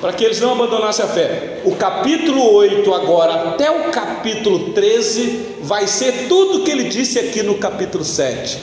para 0.00 0.12
que 0.12 0.24
eles 0.24 0.40
não 0.40 0.52
abandonassem 0.52 1.04
a 1.04 1.08
fé. 1.08 1.62
O 1.64 1.74
capítulo 1.74 2.52
8, 2.54 2.92
agora 2.94 3.50
até 3.50 3.70
o 3.70 3.90
capítulo 3.90 4.72
13, 4.72 5.56
vai 5.62 5.86
ser 5.86 6.28
tudo 6.28 6.58
o 6.58 6.64
que 6.64 6.70
ele 6.70 6.84
disse 6.84 7.18
aqui 7.18 7.42
no 7.42 7.56
capítulo 7.58 8.04
7, 8.04 8.58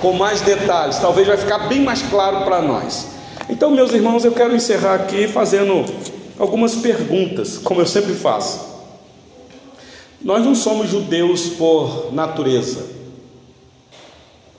com 0.00 0.12
mais 0.12 0.40
detalhes, 0.40 0.98
talvez 0.98 1.26
vai 1.26 1.36
ficar 1.36 1.68
bem 1.68 1.80
mais 1.80 2.02
claro 2.02 2.44
para 2.44 2.62
nós. 2.62 3.08
Então, 3.48 3.70
meus 3.70 3.92
irmãos, 3.92 4.24
eu 4.24 4.32
quero 4.32 4.54
encerrar 4.54 4.94
aqui 4.94 5.26
fazendo 5.28 5.84
algumas 6.38 6.76
perguntas, 6.76 7.58
como 7.58 7.80
eu 7.80 7.86
sempre 7.86 8.14
faço. 8.14 8.76
Nós 10.22 10.44
não 10.44 10.54
somos 10.54 10.90
judeus 10.90 11.48
por 11.50 12.12
natureza, 12.12 12.86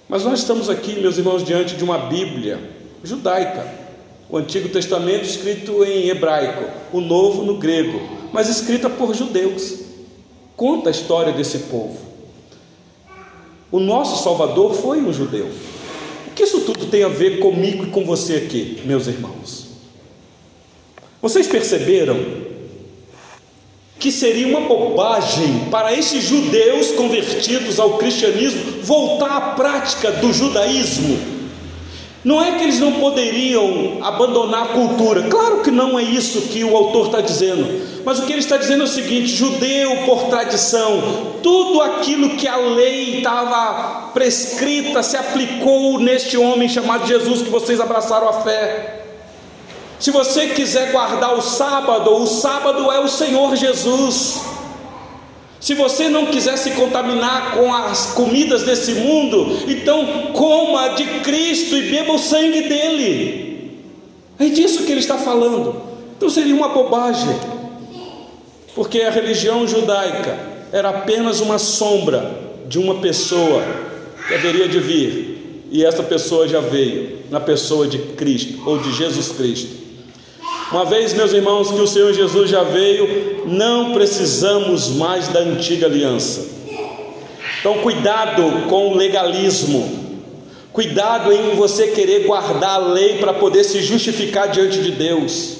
mas 0.07 0.23
nós 0.23 0.39
estamos 0.39 0.69
aqui, 0.69 0.99
meus 0.99 1.17
irmãos, 1.17 1.43
diante 1.43 1.75
de 1.75 1.83
uma 1.83 1.97
Bíblia 1.97 2.59
judaica 3.03 3.86
o 4.29 4.37
Antigo 4.37 4.67
Testamento 4.69 5.23
escrito 5.23 5.83
em 5.83 6.09
hebraico, 6.09 6.65
o 6.91 6.99
Novo 6.99 7.43
no 7.43 7.57
grego, 7.57 8.01
mas 8.33 8.49
escrita 8.49 8.89
por 8.89 9.15
judeus. 9.15 9.79
Conta 10.55 10.89
a 10.89 10.91
história 10.91 11.31
desse 11.31 11.59
povo. 11.59 11.97
O 13.71 13.79
nosso 13.79 14.23
Salvador 14.23 14.73
foi 14.73 14.99
um 14.99 15.13
judeu. 15.13 15.49
O 16.27 16.31
que 16.31 16.43
isso 16.43 16.61
tudo 16.61 16.87
tem 16.87 17.03
a 17.03 17.09
ver 17.09 17.39
comigo 17.39 17.85
e 17.85 17.89
com 17.89 18.05
você 18.05 18.35
aqui, 18.35 18.81
meus 18.85 19.07
irmãos? 19.07 19.67
Vocês 21.21 21.47
perceberam 21.47 22.17
que 23.99 24.11
seria 24.11 24.47
uma 24.47 24.61
bobagem 24.61 25.67
para 25.71 25.93
esses 25.93 26.23
judeus 26.23 26.91
convertidos 26.91 27.79
ao 27.79 27.97
cristianismo 27.97 28.83
voltar 28.83 29.35
à 29.35 29.41
prática 29.55 30.11
do 30.11 30.31
judaísmo? 30.31 31.36
Não 32.23 32.43
é 32.43 32.57
que 32.57 32.63
eles 32.63 32.79
não 32.79 32.93
poderiam 32.93 33.99
abandonar 34.01 34.63
a 34.63 34.67
cultura, 34.69 35.23
claro 35.29 35.61
que 35.61 35.71
não 35.71 35.97
é 35.97 36.03
isso 36.03 36.41
que 36.41 36.63
o 36.63 36.75
autor 36.75 37.07
está 37.07 37.21
dizendo, 37.21 38.03
mas 38.03 38.19
o 38.19 38.25
que 38.25 38.33
ele 38.33 38.39
está 38.39 38.57
dizendo 38.57 38.81
é 38.81 38.85
o 38.85 38.89
seguinte: 38.89 39.27
judeu 39.27 39.97
por 40.05 40.23
tradição, 40.23 41.35
tudo 41.43 41.81
aquilo 41.81 42.31
que 42.31 42.47
a 42.47 42.57
lei 42.57 43.19
estava 43.19 44.09
prescrita 44.13 45.03
se 45.03 45.15
aplicou 45.15 45.99
neste 45.99 46.37
homem 46.37 46.67
chamado 46.67 47.07
Jesus 47.07 47.43
que 47.43 47.49
vocês 47.49 47.79
abraçaram 47.79 48.27
a 48.27 48.33
fé. 48.33 49.05
Se 49.99 50.11
você 50.11 50.47
quiser 50.47 50.91
guardar 50.91 51.35
o 51.35 51.41
sábado, 51.41 52.15
o 52.15 52.27
sábado 52.27 52.91
é 52.91 52.99
o 52.99 53.07
Senhor 53.07 53.55
Jesus. 53.55 54.56
Se 55.59 55.73
você 55.73 56.07
não 56.07 56.27
quiser 56.27 56.57
se 56.57 56.71
contaminar 56.71 57.53
com 57.55 57.73
as 57.73 58.13
comidas 58.13 58.63
desse 58.63 58.93
mundo, 58.93 59.63
então 59.67 60.31
coma 60.33 60.89
de 60.89 61.03
Cristo 61.21 61.75
e 61.75 61.89
beba 61.89 62.13
o 62.13 62.19
sangue 62.19 62.61
dele. 62.61 63.71
É 64.39 64.45
disso 64.45 64.83
que 64.83 64.91
ele 64.91 65.01
está 65.01 65.17
falando. 65.17 65.81
Então 66.15 66.29
seria 66.29 66.55
uma 66.55 66.69
bobagem, 66.69 67.35
porque 68.73 69.01
a 69.01 69.11
religião 69.11 69.67
judaica 69.67 70.37
era 70.71 70.89
apenas 70.89 71.41
uma 71.41 71.57
sombra 71.57 72.39
de 72.67 72.79
uma 72.79 72.95
pessoa 72.95 73.63
que 74.27 74.33
haveria 74.33 74.67
de 74.67 74.79
vir, 74.79 75.65
e 75.71 75.85
essa 75.85 76.03
pessoa 76.03 76.47
já 76.47 76.59
veio 76.59 77.19
na 77.29 77.39
pessoa 77.39 77.87
de 77.87 77.99
Cristo 77.99 78.61
ou 78.65 78.77
de 78.77 78.91
Jesus 78.93 79.29
Cristo. 79.29 79.86
Uma 80.71 80.83
vez, 80.83 81.13
meus 81.13 81.31
irmãos, 81.31 81.71
que 81.71 81.79
o 81.79 81.87
Senhor 81.87 82.11
Jesus 82.13 82.49
já 82.49 82.61
veio, 82.61 83.43
não 83.45 83.93
precisamos 83.93 84.89
mais 84.89 85.29
da 85.29 85.39
antiga 85.39 85.85
aliança. 85.85 86.45
Então, 87.59 87.77
cuidado 87.79 88.67
com 88.67 88.89
o 88.89 88.95
legalismo. 88.95 90.07
Cuidado 90.73 91.31
em 91.31 91.55
você 91.55 91.87
querer 91.87 92.25
guardar 92.25 92.75
a 92.75 92.77
lei 92.77 93.17
para 93.17 93.33
poder 93.33 93.63
se 93.63 93.81
justificar 93.81 94.49
diante 94.49 94.79
de 94.79 94.91
Deus. 94.91 95.57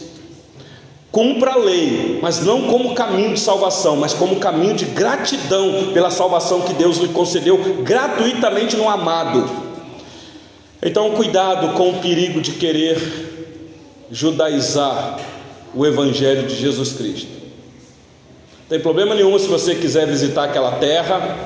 Cumpra 1.10 1.54
a 1.54 1.58
lei, 1.58 2.20
mas 2.22 2.42
não 2.42 2.64
como 2.64 2.94
caminho 2.94 3.34
de 3.34 3.40
salvação, 3.40 3.96
mas 3.96 4.14
como 4.14 4.36
caminho 4.36 4.76
de 4.76 4.86
gratidão 4.86 5.92
pela 5.94 6.12
salvação 6.12 6.62
que 6.62 6.74
Deus 6.74 6.98
lhe 6.98 7.08
concedeu 7.08 7.58
gratuitamente 7.82 8.76
no 8.76 8.90
amado. 8.90 9.50
Então, 10.84 11.12
cuidado 11.12 11.74
com 11.76 11.92
o 11.92 12.00
perigo 12.00 12.42
de 12.42 12.52
querer 12.52 13.27
judaizar 14.12 15.20
o 15.74 15.86
Evangelho 15.86 16.48
de 16.48 16.56
Jesus 16.56 16.94
Cristo. 16.94 17.28
Não 18.62 18.70
tem 18.70 18.80
problema 18.80 19.16
nenhum 19.16 19.38
se 19.38 19.48
você 19.48 19.76
quiser 19.76 20.08
visitar 20.08 20.46
aquela 20.46 20.74
terra, 20.74 21.38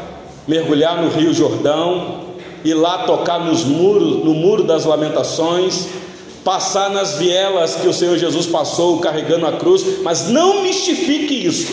mergulhar 0.47 1.01
no 1.01 1.09
Rio 1.09 1.33
Jordão, 1.33 2.31
ir 2.63 2.73
lá 2.73 2.99
tocar 2.99 3.39
nos 3.39 3.63
muros, 3.63 4.23
no 4.23 4.33
muro 4.33 4.63
das 4.63 4.85
lamentações, 4.85 5.87
passar 6.43 6.89
nas 6.89 7.17
vielas 7.17 7.75
que 7.75 7.87
o 7.87 7.93
Senhor 7.93 8.17
Jesus 8.17 8.47
passou 8.47 8.99
carregando 8.99 9.45
a 9.45 9.53
cruz, 9.53 10.01
mas 10.01 10.29
não 10.29 10.63
mistifique 10.63 11.45
isso, 11.45 11.71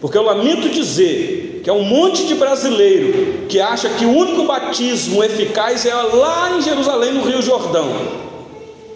porque 0.00 0.16
eu 0.16 0.22
lamento 0.22 0.68
dizer 0.68 1.60
que 1.62 1.68
é 1.68 1.72
um 1.72 1.84
monte 1.84 2.26
de 2.26 2.34
brasileiro 2.34 3.46
que 3.48 3.60
acha 3.60 3.88
que 3.90 4.04
o 4.04 4.16
único 4.16 4.44
batismo 4.44 5.22
eficaz 5.22 5.84
é 5.84 5.94
lá 5.94 6.56
em 6.56 6.62
Jerusalém, 6.62 7.12
no 7.12 7.22
Rio 7.22 7.42
Jordão. 7.42 8.29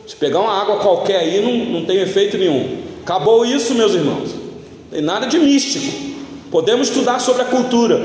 Se 0.07 0.17
pegar 0.17 0.41
uma 0.41 0.61
água 0.61 0.77
qualquer 0.77 1.21
aí, 1.21 1.41
não, 1.41 1.81
não 1.81 1.87
tem 1.87 1.99
efeito 1.99 2.37
nenhum. 2.37 2.79
Acabou 3.03 3.45
isso, 3.45 3.75
meus 3.75 3.95
irmãos. 3.95 4.31
Não 4.31 4.91
tem 4.91 5.03
nada 5.03 5.27
de 5.27 5.39
místico. 5.39 6.15
Podemos 6.51 6.89
estudar 6.89 7.19
sobre 7.19 7.43
a 7.43 7.47
cultura 7.47 8.01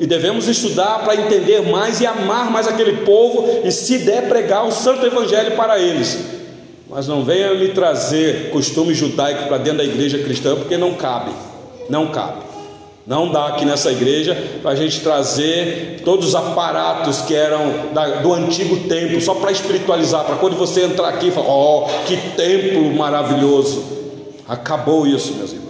e 0.00 0.06
devemos 0.06 0.48
estudar 0.48 1.04
para 1.04 1.16
entender 1.16 1.62
mais 1.62 2.00
e 2.00 2.06
amar 2.06 2.50
mais 2.50 2.66
aquele 2.66 3.04
povo 3.04 3.62
e, 3.64 3.70
se 3.70 3.98
der, 3.98 4.28
pregar 4.28 4.66
o 4.66 4.72
santo 4.72 5.06
evangelho 5.06 5.56
para 5.56 5.78
eles. 5.78 6.18
Mas 6.88 7.08
não 7.08 7.24
venha 7.24 7.54
me 7.54 7.68
trazer 7.68 8.50
costume 8.50 8.94
judaico 8.94 9.48
para 9.48 9.58
dentro 9.58 9.78
da 9.78 9.84
igreja 9.84 10.18
cristã, 10.18 10.54
porque 10.54 10.76
não 10.76 10.94
cabe. 10.94 11.30
Não 11.88 12.08
cabe. 12.08 12.53
Não 13.06 13.30
dá 13.30 13.48
aqui 13.48 13.66
nessa 13.66 13.92
igreja 13.92 14.34
para 14.62 14.70
a 14.70 14.74
gente 14.74 15.00
trazer 15.00 16.00
todos 16.04 16.28
os 16.28 16.34
aparatos 16.34 17.20
que 17.20 17.34
eram 17.34 17.92
da, 17.92 18.20
do 18.20 18.32
antigo 18.32 18.88
templo, 18.88 19.20
só 19.20 19.34
para 19.34 19.52
espiritualizar, 19.52 20.24
para 20.24 20.36
quando 20.36 20.56
você 20.56 20.84
entrar 20.84 21.08
aqui 21.08 21.28
e 21.28 21.30
falar, 21.30 21.48
oh, 21.48 21.86
que 22.06 22.16
templo 22.34 22.94
maravilhoso. 22.94 23.84
Acabou 24.48 25.06
isso, 25.06 25.34
meus 25.34 25.52
irmãos. 25.52 25.64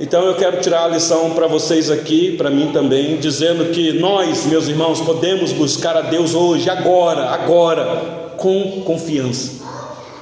Então 0.00 0.24
eu 0.24 0.34
quero 0.34 0.60
tirar 0.60 0.84
a 0.84 0.88
lição 0.88 1.30
para 1.30 1.46
vocês 1.46 1.90
aqui, 1.92 2.36
para 2.36 2.50
mim 2.50 2.70
também, 2.72 3.18
dizendo 3.18 3.72
que 3.72 3.92
nós, 3.92 4.46
meus 4.46 4.66
irmãos, 4.66 5.00
podemos 5.00 5.52
buscar 5.52 5.96
a 5.96 6.02
Deus 6.02 6.34
hoje, 6.34 6.68
agora, 6.68 7.30
agora, 7.30 8.32
com 8.36 8.82
confiança. 8.84 9.64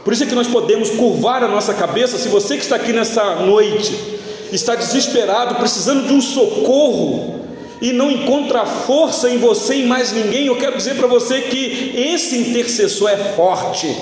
Por 0.04 0.12
isso 0.12 0.24
é 0.24 0.26
que 0.26 0.34
nós 0.34 0.46
podemos 0.46 0.90
curvar 0.90 1.42
a 1.42 1.48
nossa 1.48 1.72
cabeça. 1.72 2.18
Se 2.18 2.28
você 2.28 2.56
que 2.56 2.62
está 2.62 2.76
aqui 2.76 2.92
nessa 2.92 3.36
noite, 3.36 4.15
está 4.52 4.74
desesperado, 4.74 5.56
precisando 5.56 6.06
de 6.06 6.14
um 6.14 6.20
socorro 6.20 7.36
e 7.80 7.92
não 7.92 8.10
encontra 8.10 8.64
força 8.64 9.28
em 9.30 9.38
você 9.38 9.76
e 9.76 9.86
mais 9.86 10.12
ninguém, 10.12 10.46
eu 10.46 10.56
quero 10.56 10.76
dizer 10.76 10.96
para 10.96 11.06
você 11.06 11.42
que 11.42 11.92
esse 11.94 12.38
intercessor 12.38 13.10
é 13.10 13.16
forte. 13.16 13.94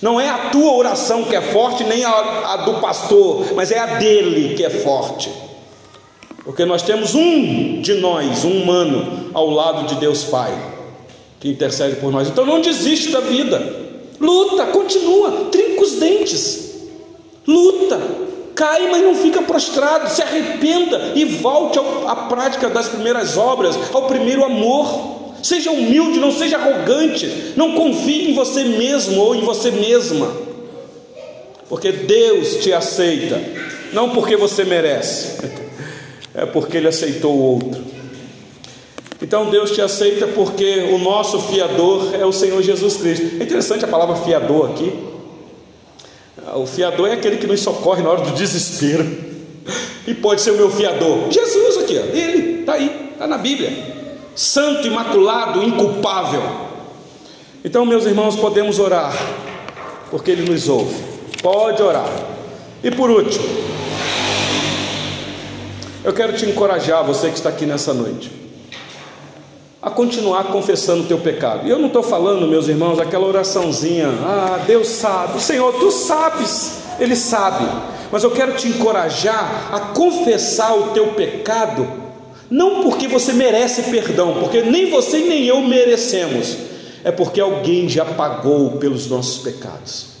Não 0.00 0.20
é 0.20 0.28
a 0.28 0.50
tua 0.50 0.72
oração 0.74 1.24
que 1.24 1.34
é 1.34 1.40
forte, 1.40 1.84
nem 1.84 2.04
a, 2.04 2.10
a 2.10 2.56
do 2.58 2.80
pastor, 2.80 3.54
mas 3.54 3.70
é 3.70 3.78
a 3.78 3.98
dele 3.98 4.54
que 4.54 4.64
é 4.64 4.70
forte. 4.70 5.30
Porque 6.44 6.64
nós 6.64 6.82
temos 6.82 7.14
um 7.14 7.80
de 7.80 7.94
nós, 7.94 8.44
um 8.44 8.62
humano, 8.62 9.30
ao 9.32 9.48
lado 9.48 9.86
de 9.86 9.94
Deus 9.94 10.24
Pai, 10.24 10.52
que 11.38 11.48
intercede 11.48 11.96
por 11.96 12.10
nós. 12.10 12.28
Então 12.28 12.44
não 12.44 12.60
desiste 12.60 13.10
da 13.10 13.20
vida. 13.20 13.80
Luta, 14.20 14.66
continua, 14.66 15.46
trinca 15.52 15.82
os 15.82 15.92
dentes. 15.92 16.72
Luta, 17.46 18.00
cai, 18.54 18.90
mas 18.90 19.02
não 19.02 19.14
fica 19.14 19.42
prostrado, 19.42 20.10
se 20.10 20.22
arrependa 20.22 21.12
e 21.14 21.24
volte 21.24 21.78
à 22.06 22.14
prática 22.16 22.68
das 22.68 22.88
primeiras 22.88 23.36
obras, 23.36 23.76
ao 23.92 24.06
primeiro 24.06 24.44
amor. 24.44 25.20
Seja 25.42 25.72
humilde, 25.72 26.20
não 26.20 26.30
seja 26.30 26.56
arrogante, 26.56 27.52
não 27.56 27.74
confie 27.74 28.30
em 28.30 28.34
você 28.34 28.62
mesmo 28.62 29.20
ou 29.20 29.34
em 29.34 29.40
você 29.40 29.72
mesma, 29.72 30.32
porque 31.68 31.90
Deus 31.90 32.56
te 32.56 32.72
aceita, 32.72 33.40
não 33.92 34.10
porque 34.10 34.36
você 34.36 34.62
merece, 34.62 35.38
é 36.32 36.46
porque 36.46 36.76
Ele 36.76 36.86
aceitou 36.86 37.34
o 37.34 37.42
outro. 37.54 37.82
Então 39.22 39.50
Deus 39.50 39.70
te 39.70 39.80
aceita 39.80 40.26
porque 40.26 40.90
o 40.92 40.98
nosso 40.98 41.40
fiador 41.40 42.12
é 42.12 42.26
o 42.26 42.32
Senhor 42.32 42.60
Jesus 42.60 42.96
Cristo. 42.96 43.36
É 43.40 43.44
interessante 43.44 43.84
a 43.84 43.88
palavra 43.88 44.16
fiador 44.16 44.70
aqui, 44.70 44.92
o 46.54 46.66
fiador 46.66 47.08
é 47.08 47.12
aquele 47.12 47.36
que 47.36 47.46
nos 47.46 47.60
socorre 47.60 48.02
na 48.02 48.10
hora 48.10 48.22
do 48.22 48.32
desespero. 48.32 49.04
E 50.06 50.14
pode 50.14 50.40
ser 50.40 50.50
o 50.50 50.56
meu 50.56 50.70
fiador. 50.70 51.30
Jesus 51.30 51.78
aqui, 51.78 51.98
ó, 51.98 52.16
ele 52.16 52.60
está 52.60 52.74
aí, 52.74 53.10
está 53.12 53.26
na 53.26 53.38
Bíblia. 53.38 53.72
Santo, 54.34 54.86
imaculado, 54.86 55.62
inculpável. 55.62 56.42
Então, 57.64 57.86
meus 57.86 58.04
irmãos, 58.04 58.34
podemos 58.34 58.80
orar, 58.80 59.14
porque 60.10 60.32
Ele 60.32 60.50
nos 60.50 60.68
ouve. 60.68 60.96
Pode 61.40 61.80
orar. 61.80 62.10
E 62.82 62.90
por 62.90 63.08
último, 63.08 63.44
eu 66.02 66.12
quero 66.12 66.32
te 66.32 66.44
encorajar, 66.46 67.04
você 67.04 67.28
que 67.28 67.36
está 67.36 67.50
aqui 67.50 67.64
nessa 67.64 67.94
noite 67.94 68.42
a 69.82 69.90
continuar 69.90 70.44
confessando 70.44 71.02
o 71.02 71.06
teu 71.06 71.18
pecado. 71.18 71.66
E 71.66 71.70
eu 71.70 71.78
não 71.78 71.88
estou 71.88 72.04
falando, 72.04 72.46
meus 72.46 72.68
irmãos, 72.68 73.00
aquela 73.00 73.26
oraçãozinha, 73.26 74.06
ah, 74.22 74.62
Deus 74.64 74.86
sabe, 74.86 75.42
Senhor, 75.42 75.74
tu 75.74 75.90
sabes, 75.90 76.82
Ele 77.00 77.16
sabe, 77.16 77.66
mas 78.12 78.22
eu 78.22 78.30
quero 78.30 78.54
te 78.54 78.68
encorajar 78.68 79.70
a 79.72 79.80
confessar 79.80 80.72
o 80.78 80.90
teu 80.90 81.08
pecado, 81.14 81.84
não 82.48 82.84
porque 82.84 83.08
você 83.08 83.32
merece 83.32 83.90
perdão, 83.90 84.36
porque 84.38 84.62
nem 84.62 84.88
você 84.88 85.18
nem 85.18 85.46
eu 85.46 85.60
merecemos, 85.62 86.56
é 87.02 87.10
porque 87.10 87.40
alguém 87.40 87.88
já 87.88 88.04
pagou 88.04 88.72
pelos 88.72 89.08
nossos 89.08 89.38
pecados. 89.38 90.12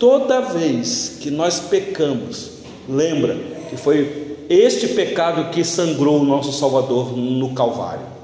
Toda 0.00 0.40
vez 0.40 1.18
que 1.20 1.30
nós 1.30 1.60
pecamos, 1.60 2.50
lembra 2.88 3.36
que 3.70 3.76
foi 3.76 4.36
este 4.48 4.88
pecado 4.88 5.50
que 5.52 5.62
sangrou 5.62 6.20
o 6.20 6.24
nosso 6.24 6.52
Salvador 6.52 7.16
no 7.16 7.54
Calvário. 7.54 8.15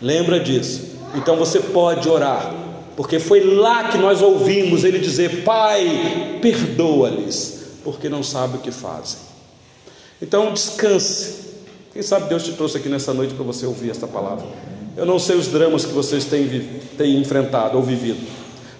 Lembra 0.00 0.40
disso? 0.40 0.90
Então 1.14 1.36
você 1.36 1.60
pode 1.60 2.08
orar, 2.08 2.54
porque 2.96 3.18
foi 3.18 3.44
lá 3.44 3.88
que 3.88 3.98
nós 3.98 4.22
ouvimos 4.22 4.84
ele 4.84 4.98
dizer: 4.98 5.42
Pai, 5.44 6.38
perdoa-lhes, 6.40 7.78
porque 7.84 8.08
não 8.08 8.22
sabem 8.22 8.56
o 8.56 8.62
que 8.62 8.70
fazem. 8.70 9.18
Então 10.20 10.52
descanse. 10.52 11.40
Quem 11.92 12.02
sabe 12.02 12.28
Deus 12.28 12.44
te 12.44 12.52
trouxe 12.52 12.76
aqui 12.76 12.88
nessa 12.88 13.12
noite 13.12 13.34
para 13.34 13.44
você 13.44 13.66
ouvir 13.66 13.90
esta 13.90 14.06
palavra. 14.06 14.46
Eu 14.96 15.04
não 15.04 15.18
sei 15.18 15.36
os 15.36 15.48
dramas 15.48 15.84
que 15.84 15.92
vocês 15.92 16.24
têm, 16.24 16.48
têm 16.96 17.18
enfrentado 17.18 17.76
ou 17.76 17.82
vivido. 17.82 18.20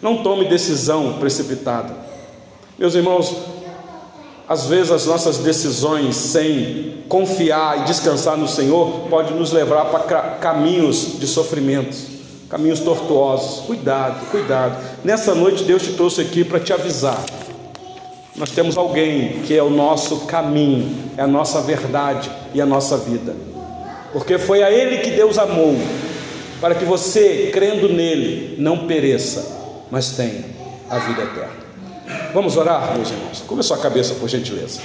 Não 0.00 0.22
tome 0.22 0.48
decisão 0.48 1.14
precipitada. 1.18 1.94
Meus 2.78 2.94
irmãos, 2.94 3.34
às 4.50 4.66
vezes 4.66 4.90
as 4.90 5.06
nossas 5.06 5.38
decisões 5.38 6.16
sem 6.16 7.04
confiar 7.08 7.82
e 7.82 7.84
descansar 7.84 8.36
no 8.36 8.48
Senhor 8.48 9.06
pode 9.08 9.32
nos 9.32 9.52
levar 9.52 9.84
para 9.84 10.22
caminhos 10.40 11.20
de 11.20 11.26
sofrimentos, 11.28 12.06
caminhos 12.48 12.80
tortuosos. 12.80 13.64
Cuidado, 13.64 14.28
cuidado. 14.28 14.76
Nessa 15.04 15.36
noite 15.36 15.62
Deus 15.62 15.84
te 15.84 15.92
trouxe 15.92 16.22
aqui 16.22 16.42
para 16.42 16.58
te 16.58 16.72
avisar. 16.72 17.24
Nós 18.34 18.50
temos 18.50 18.76
alguém 18.76 19.40
que 19.46 19.56
é 19.56 19.62
o 19.62 19.70
nosso 19.70 20.26
caminho, 20.26 20.96
é 21.16 21.22
a 21.22 21.28
nossa 21.28 21.60
verdade 21.60 22.28
e 22.52 22.60
a 22.60 22.66
nossa 22.66 22.96
vida. 22.96 23.36
Porque 24.12 24.36
foi 24.36 24.64
a 24.64 24.72
ele 24.72 24.98
que 24.98 25.12
Deus 25.12 25.38
amou, 25.38 25.76
para 26.60 26.74
que 26.74 26.84
você, 26.84 27.50
crendo 27.52 27.88
nele, 27.88 28.56
não 28.58 28.88
pereça, 28.88 29.86
mas 29.92 30.10
tenha 30.10 30.44
a 30.90 30.98
vida 30.98 31.22
eterna. 31.22 31.59
Vamos 32.32 32.56
orar, 32.56 32.94
meus 32.94 33.10
irmãos? 33.10 33.42
Come 33.46 33.60
a 33.60 33.62
sua 33.62 33.78
cabeça, 33.78 34.14
por 34.14 34.28
gentileza. 34.28 34.80